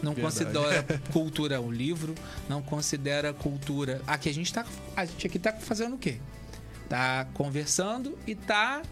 [0.03, 0.21] não Verdade.
[0.45, 2.15] considera cultura um livro,
[2.49, 4.03] não considera cultura.
[4.07, 4.67] Aqui a gente tá.
[4.97, 6.19] A gente aqui tá fazendo o quê?
[6.89, 8.83] Tá conversando e tá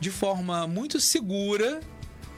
[0.00, 1.80] de forma muito segura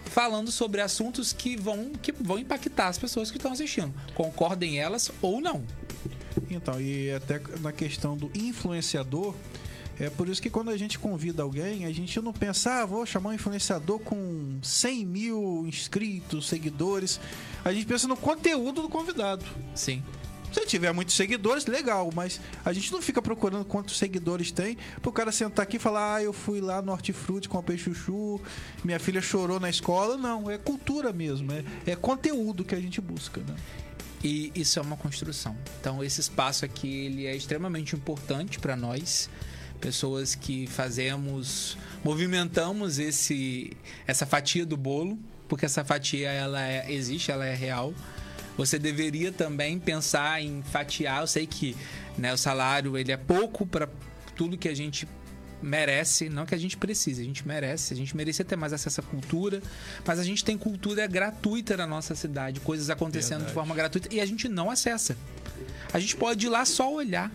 [0.06, 3.94] falando sobre assuntos que vão, que vão impactar as pessoas que estão assistindo.
[4.14, 5.64] Concordem elas ou não.
[6.50, 9.34] Então, e até na questão do influenciador,
[10.00, 13.04] é por isso que quando a gente convida alguém, a gente não pensa, ah, vou
[13.04, 17.20] chamar um influenciador com 100 mil inscritos, seguidores.
[17.64, 19.44] A gente pensa no conteúdo do convidado.
[19.74, 20.02] Sim.
[20.52, 25.12] Se tiver muitos seguidores, legal, mas a gente não fica procurando quantos seguidores tem pro
[25.12, 28.40] cara sentar aqui e falar, ah, eu fui lá no Hortifruti, comprei chuchu,
[28.82, 30.16] minha filha chorou na escola.
[30.16, 33.54] Não, é cultura mesmo, é, é conteúdo que a gente busca, né?
[34.22, 35.56] E isso é uma construção.
[35.80, 39.30] Então esse espaço aqui ele é extremamente importante para nós,
[39.80, 43.72] pessoas que fazemos, movimentamos esse
[44.06, 47.94] essa fatia do bolo, porque essa fatia ela é- existe, ela é real.
[48.56, 51.20] Você deveria também pensar em fatiar.
[51.22, 51.76] Eu sei que
[52.18, 53.88] né, o salário ele é pouco para
[54.36, 55.08] tudo que a gente
[55.62, 59.00] merece, não que a gente precise, a gente merece, a gente merecia ter mais acesso
[59.00, 59.62] à cultura,
[60.06, 63.48] mas a gente tem cultura gratuita na nossa cidade, coisas acontecendo Verdade.
[63.48, 65.16] de forma gratuita e a gente não acessa.
[65.92, 67.30] A gente pode ir lá só olhar.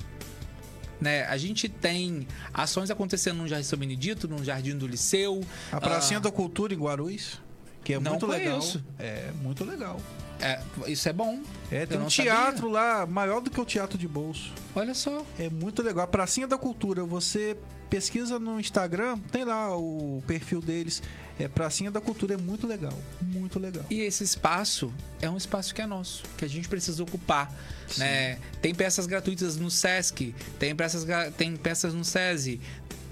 [1.00, 1.24] Né?
[1.26, 5.44] A gente tem ações acontecendo no Jardim São Benedito, no Jardim do Liceu.
[5.72, 7.40] A Pracinha Ah, da Cultura em Guarulhs,
[7.84, 8.60] que é muito legal.
[8.60, 8.84] conheço.
[8.98, 10.02] É muito legal.
[10.40, 11.42] É, isso é bom.
[11.72, 14.52] É, tem um teatro lá maior do que o teatro de bolso.
[14.76, 15.26] Olha só.
[15.40, 16.04] É muito legal.
[16.04, 17.58] A Pracinha da Cultura, você
[17.90, 21.02] pesquisa no Instagram, tem lá o perfil deles.
[21.38, 22.94] É Pracinha da Cultura, é muito legal.
[23.22, 23.86] Muito legal.
[23.90, 27.54] E esse espaço é um espaço que é nosso, que a gente precisa ocupar.
[27.98, 28.40] Né?
[28.62, 31.06] Tem peças gratuitas no Sesc, tem peças,
[31.38, 32.60] tem peças no SESI.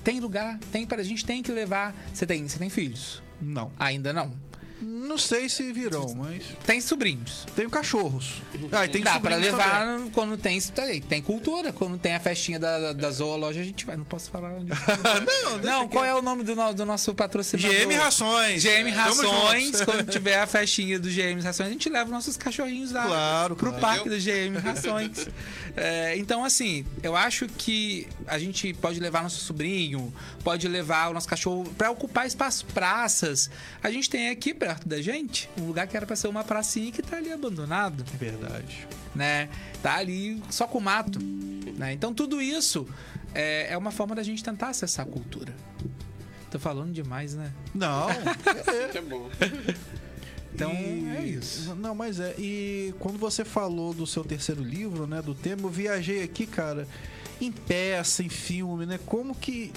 [0.03, 1.95] Tem lugar, tem para a gente tem que levar.
[2.13, 3.21] Você tem, você tem filhos?
[3.41, 3.71] Não.
[3.79, 4.33] Ainda não.
[5.03, 7.45] Não sei se virão, mas Tem sobrinhos.
[7.55, 8.41] tenho cachorros.
[8.71, 10.09] Ah, e tem Dá pra levar também.
[10.11, 13.97] quando tem tem, tem cultura, quando tem a festinha da, da, zoologia, a gente vai.
[13.97, 14.71] Não posso falar onde.
[15.43, 17.71] não, não, qual é o nome do, do nosso patrocinador?
[17.75, 18.63] GM Rações.
[18.63, 23.05] GM Rações, quando tiver a festinha do GM Rações, a gente leva nossos cachorrinhos lá
[23.05, 23.81] Claro, pro claro.
[23.81, 25.27] parque do GM Rações.
[25.75, 31.13] É, então, assim, eu acho que a gente pode levar nosso sobrinho, pode levar o
[31.13, 33.49] nosso cachorro pra ocupar espaço, praças.
[33.81, 36.91] A gente tem aqui perto da gente um lugar que era pra ser uma pracinha
[36.91, 38.87] que tá ali abandonado Verdade.
[39.15, 39.49] né?
[39.81, 41.19] Tá ali só com mato,
[41.77, 41.93] né?
[41.93, 42.87] Então tudo isso
[43.33, 45.53] é, é uma forma da gente tentar acessar a cultura.
[46.51, 47.51] Tô falando demais, né?
[47.73, 48.07] Não,
[48.91, 49.27] Que é bom.
[50.53, 51.73] Então E- é isso.
[51.75, 52.35] Não, mas é.
[52.37, 55.19] E quando você falou do seu terceiro livro, né?
[55.21, 56.87] Do tema, eu viajei aqui, cara,
[57.41, 58.99] em peça, em filme, né?
[59.05, 59.71] Como que.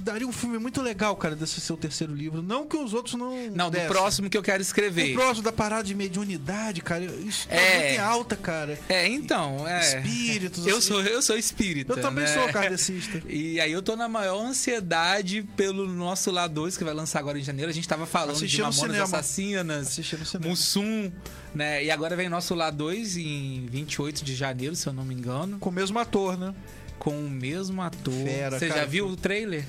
[0.00, 2.42] Daria um filme muito legal, cara, desse seu terceiro livro.
[2.42, 3.50] Não que os outros não.
[3.50, 3.88] Não, do dessem.
[3.88, 5.12] próximo que eu quero escrever.
[5.12, 7.04] O próximo da parada de mediunidade, cara.
[7.04, 7.78] Isso tá É.
[7.78, 8.78] muito em alta, cara.
[8.88, 9.80] É, então, é.
[9.80, 10.66] Espíritos.
[10.66, 10.88] Eu assim.
[10.88, 11.92] sou, eu sou espírita.
[11.94, 12.32] Eu também né?
[12.34, 13.22] sou kardecista.
[13.28, 17.38] E aí eu tô na maior ansiedade pelo nosso lá 2, que vai lançar agora
[17.38, 17.70] em janeiro.
[17.70, 19.00] A gente tava falando Assisti de Mamonas.
[19.00, 20.50] Assassinas, Assisti no cinema.
[20.50, 21.10] Mussum,
[21.54, 21.84] né?
[21.84, 25.58] E agora vem nosso lá 2 em 28 de janeiro, se eu não me engano,
[25.58, 26.54] Com o mesmo ator, né?
[26.98, 28.12] Com o mesmo ator.
[28.12, 28.86] Fera, Você já cara.
[28.86, 29.64] viu o trailer?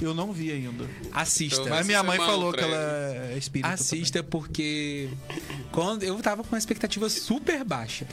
[0.00, 0.84] Eu não vi ainda.
[1.12, 1.64] Assista.
[1.68, 2.76] Mas minha mãe falou que ela
[3.32, 3.72] é espírita.
[3.72, 5.08] Assista porque
[5.70, 8.06] quando eu tava com uma expectativa super baixa.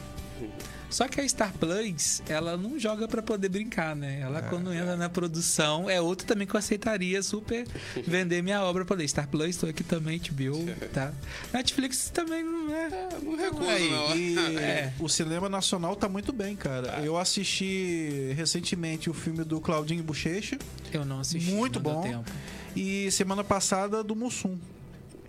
[0.90, 4.20] Só que a Star Plus, ela não joga pra poder brincar, né?
[4.22, 7.68] Ela quando entra na produção, é outro também que eu aceitaria super
[8.08, 9.08] vender minha obra pra poder.
[9.08, 11.14] Star Plus, tô aqui também, TBO, tá?
[11.54, 12.88] Netflix também não é.
[12.88, 14.16] É, não recuso, Aí, não.
[14.54, 14.94] e É.
[15.00, 17.00] o cinema nacional tá muito bem, cara.
[17.04, 20.58] Eu assisti recentemente o filme do Claudinho Bochecha
[20.92, 21.52] Eu não assisti.
[21.52, 22.24] Muito não deu bom.
[22.24, 22.32] Tempo.
[22.76, 24.58] e semana passada do Mussum.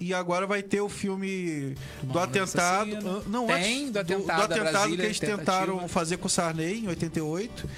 [0.01, 2.97] E agora vai ter o filme do atentado.
[3.07, 6.31] Ah, Não, Tem, antes do atentado do da atentado que eles tentaram fazer com o
[6.31, 7.69] Sarney em 88.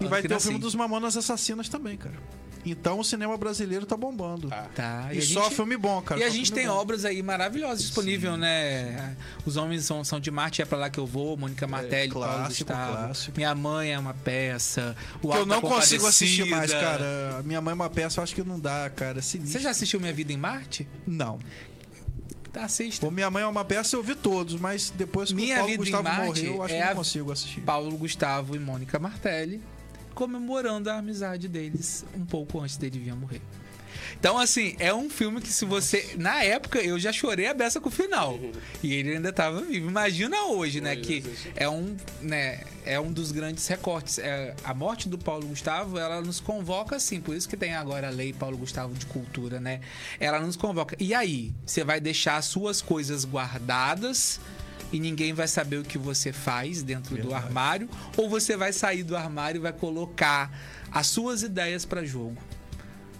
[0.00, 2.16] E vai ter o filme dos Mamonas Assassinas também, cara.
[2.64, 4.48] Então o cinema brasileiro tá bombando.
[4.48, 4.68] Tá.
[4.74, 5.08] Tá.
[5.14, 6.20] E, a só gente- filme bom, cara.
[6.20, 6.74] e a gente tem bom.
[6.74, 9.16] obras aí maravilhosas disponíveis, né?
[9.46, 12.26] Os Homens são, são de Marte, é pra lá que eu vou, Mônica Martelli, Paulo
[12.26, 12.92] É, clássico, Gustavo.
[12.96, 13.36] clássico.
[13.36, 14.94] Minha Mãe é uma peça.
[15.22, 17.42] O Que eu não consigo assistir mais, cara.
[17.44, 19.18] Minha mãe é uma peça, eu acho que não dá, cara.
[19.18, 19.52] É sinistro.
[19.58, 20.86] Você já assistiu Minha Vida em Marte?
[21.06, 21.38] Não.
[22.52, 23.06] Tá, assista.
[23.06, 25.70] O Minha Mãe é uma peça, eu vi todos, mas depois que Minha o Paulo
[25.70, 27.60] Vida Gustavo morreu, eu acho é que eu não consigo assistir.
[27.60, 29.62] Paulo Gustavo e Mônica Martelli
[30.20, 33.40] comemorando a amizade deles um pouco antes dele vir a morrer.
[34.18, 36.14] Então, assim, é um filme que se você.
[36.18, 38.38] Na época, eu já chorei a beça com o final.
[38.82, 39.88] E ele ainda tava vivo.
[39.88, 40.94] Imagina hoje, né?
[40.94, 41.24] Que
[41.56, 44.18] é um, né, é um dos grandes recortes.
[44.18, 47.18] É, a morte do Paulo Gustavo, ela nos convoca assim.
[47.18, 49.80] Por isso que tem agora a lei Paulo Gustavo de cultura, né?
[50.18, 50.94] Ela nos convoca.
[51.00, 51.54] E aí?
[51.64, 54.38] Você vai deixar as suas coisas guardadas
[54.92, 57.46] e ninguém vai saber o que você faz dentro do Verdade.
[57.46, 57.88] armário?
[58.16, 60.50] Ou você vai sair do armário e vai colocar
[60.90, 62.36] as suas ideias para jogo?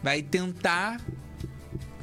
[0.03, 1.01] Vai tentar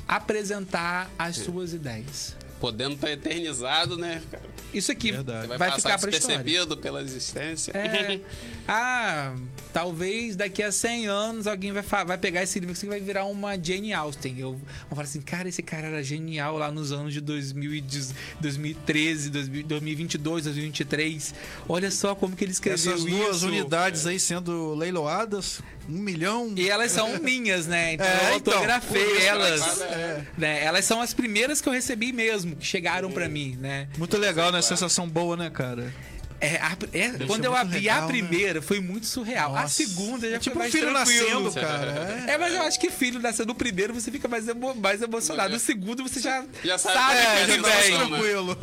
[0.08, 2.36] apresentar as suas ideias.
[2.60, 4.58] Podendo estar eternizado, né, cara?
[4.74, 5.48] Isso aqui Verdade.
[5.48, 5.98] Vai, ficar história.
[5.98, 7.72] despercebido pela existência.
[7.72, 8.20] É,
[8.68, 9.34] ah,
[9.72, 13.58] talvez daqui a 100 anos alguém vai, vai pegar esse livro e vai virar uma
[13.58, 14.38] Jane Austen.
[14.38, 19.30] Eu vou falar assim, cara, esse cara era genial lá nos anos de 2010 2013,
[19.30, 21.34] 2000 2022, 2023.
[21.68, 23.48] Olha só como que ele escreveu Essas duas isso.
[23.48, 26.54] unidades aí sendo leiloadas, um milhão.
[26.56, 27.94] E elas são minhas, né?
[27.98, 29.82] Então É, eu então, autografei isso elas.
[29.82, 30.22] É.
[30.38, 30.64] né?
[30.64, 33.88] Elas são as primeiras que eu recebi mesmo, que chegaram pra mim, né?
[33.98, 34.62] Muito legal, né?
[34.62, 35.94] Sensação boa, né, cara?
[36.40, 38.08] É, a- é, quando eu abri legal, a né?
[38.10, 39.56] primeira, foi muito surreal.
[39.56, 39.74] A Nossa.
[39.74, 41.44] segunda já É tipo foi um mais filho tranquilo.
[41.46, 42.24] nascendo, cara.
[42.28, 45.52] É, mas eu acho que filho nascendo no primeiro, você fica mais, emo- mais emocionado.
[45.52, 47.92] No segundo, você já, Já sabe sabe, que que é, ele já vem.
[47.92, 48.58] mais Tranquilo.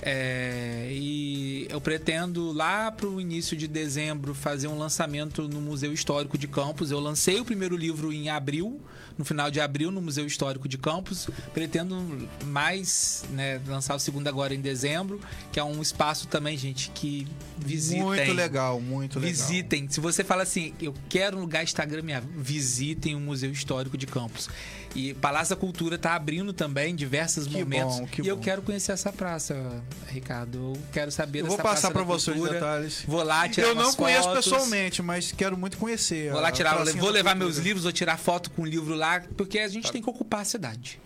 [0.00, 5.92] É, e eu pretendo lá para o início de dezembro fazer um lançamento no Museu
[5.92, 6.92] Histórico de Campos.
[6.92, 8.80] Eu lancei o primeiro livro em abril,
[9.18, 11.28] no final de abril, no Museu Histórico de Campos.
[11.52, 15.20] Pretendo mais né, lançar o segundo agora em dezembro,
[15.52, 17.26] que é um espaço também, gente, que
[17.58, 18.02] visitem.
[18.04, 19.30] Muito legal, muito legal.
[19.34, 19.88] Visitem.
[19.90, 24.48] Se você fala assim, eu quero um lugar instagramável, visitem o Museu Histórico de Campos.
[24.94, 28.00] E Palácio da Cultura tá abrindo também diversos Que momentos.
[28.00, 28.42] bom, que e eu bom.
[28.42, 30.56] quero conhecer essa praça, Ricardo.
[30.74, 33.04] Eu quero saber Eu dessa vou passar Praça da você os detalhes.
[33.06, 34.44] Vou lá tirar Eu não conheço fotos.
[34.44, 36.32] pessoalmente, mas quero muito conhecer.
[36.32, 37.34] Vou lá tirar, vou levar cultura.
[37.34, 40.40] meus livros, vou tirar foto com o livro lá, porque a gente tem que ocupar
[40.40, 41.00] a cidade.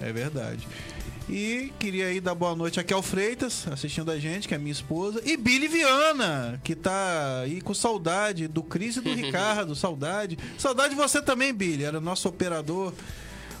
[0.00, 0.66] É verdade.
[1.28, 4.72] E queria aí dar boa noite aqui ao Freitas, assistindo a gente, que é minha
[4.72, 5.20] esposa.
[5.26, 9.74] E Billy Viana, que tá aí com saudade do Cris e do Ricardo.
[9.74, 10.38] Saudade.
[10.56, 11.84] Saudade de você também, Billy.
[11.84, 12.94] Era nosso operador.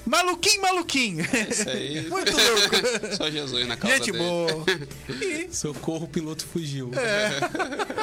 [0.06, 1.22] Maluquinho, maluquinho.
[1.50, 2.00] Isso aí.
[2.08, 3.14] Muito louco.
[3.14, 4.24] Só Jesus na causa Gente dele.
[4.24, 4.64] boa.
[5.22, 6.90] E Socorro, o piloto fugiu.
[6.94, 7.38] É.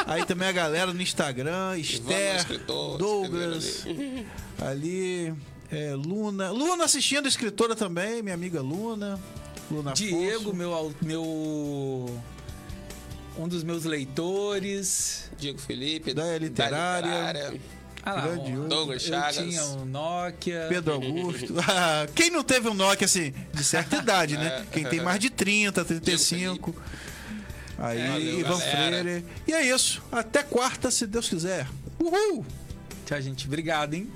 [0.06, 4.26] aí também a galera no Instagram, Esther, Douglas, escreveram
[4.62, 5.34] ali,
[5.76, 6.50] é, Luna.
[6.52, 9.20] Luna assistindo, escritora também, minha amiga Luna.
[9.70, 10.54] Luna Diego, Afonso.
[10.56, 12.22] meu, meu.
[13.38, 15.30] Um dos meus leitores.
[15.38, 17.08] Diego Felipe, Da literária.
[17.32, 17.62] literária.
[18.04, 18.22] Ah lá.
[18.68, 19.36] Douglas eu Chagas.
[19.36, 20.68] tinha um Nokia.
[20.70, 21.56] Pedro Augusto.
[21.68, 24.66] Ah, Quem não teve um Nokia assim, de certa idade, né?
[24.72, 26.76] Quem tem mais de 30, 35.
[27.78, 29.02] Aí, Valeu, Ivan galera.
[29.04, 29.26] Freire.
[29.48, 30.02] E é isso.
[30.12, 31.68] Até quarta, se Deus quiser.
[32.00, 32.46] Uhul!
[33.06, 33.48] Tchau, gente.
[33.48, 34.10] Obrigado, hein?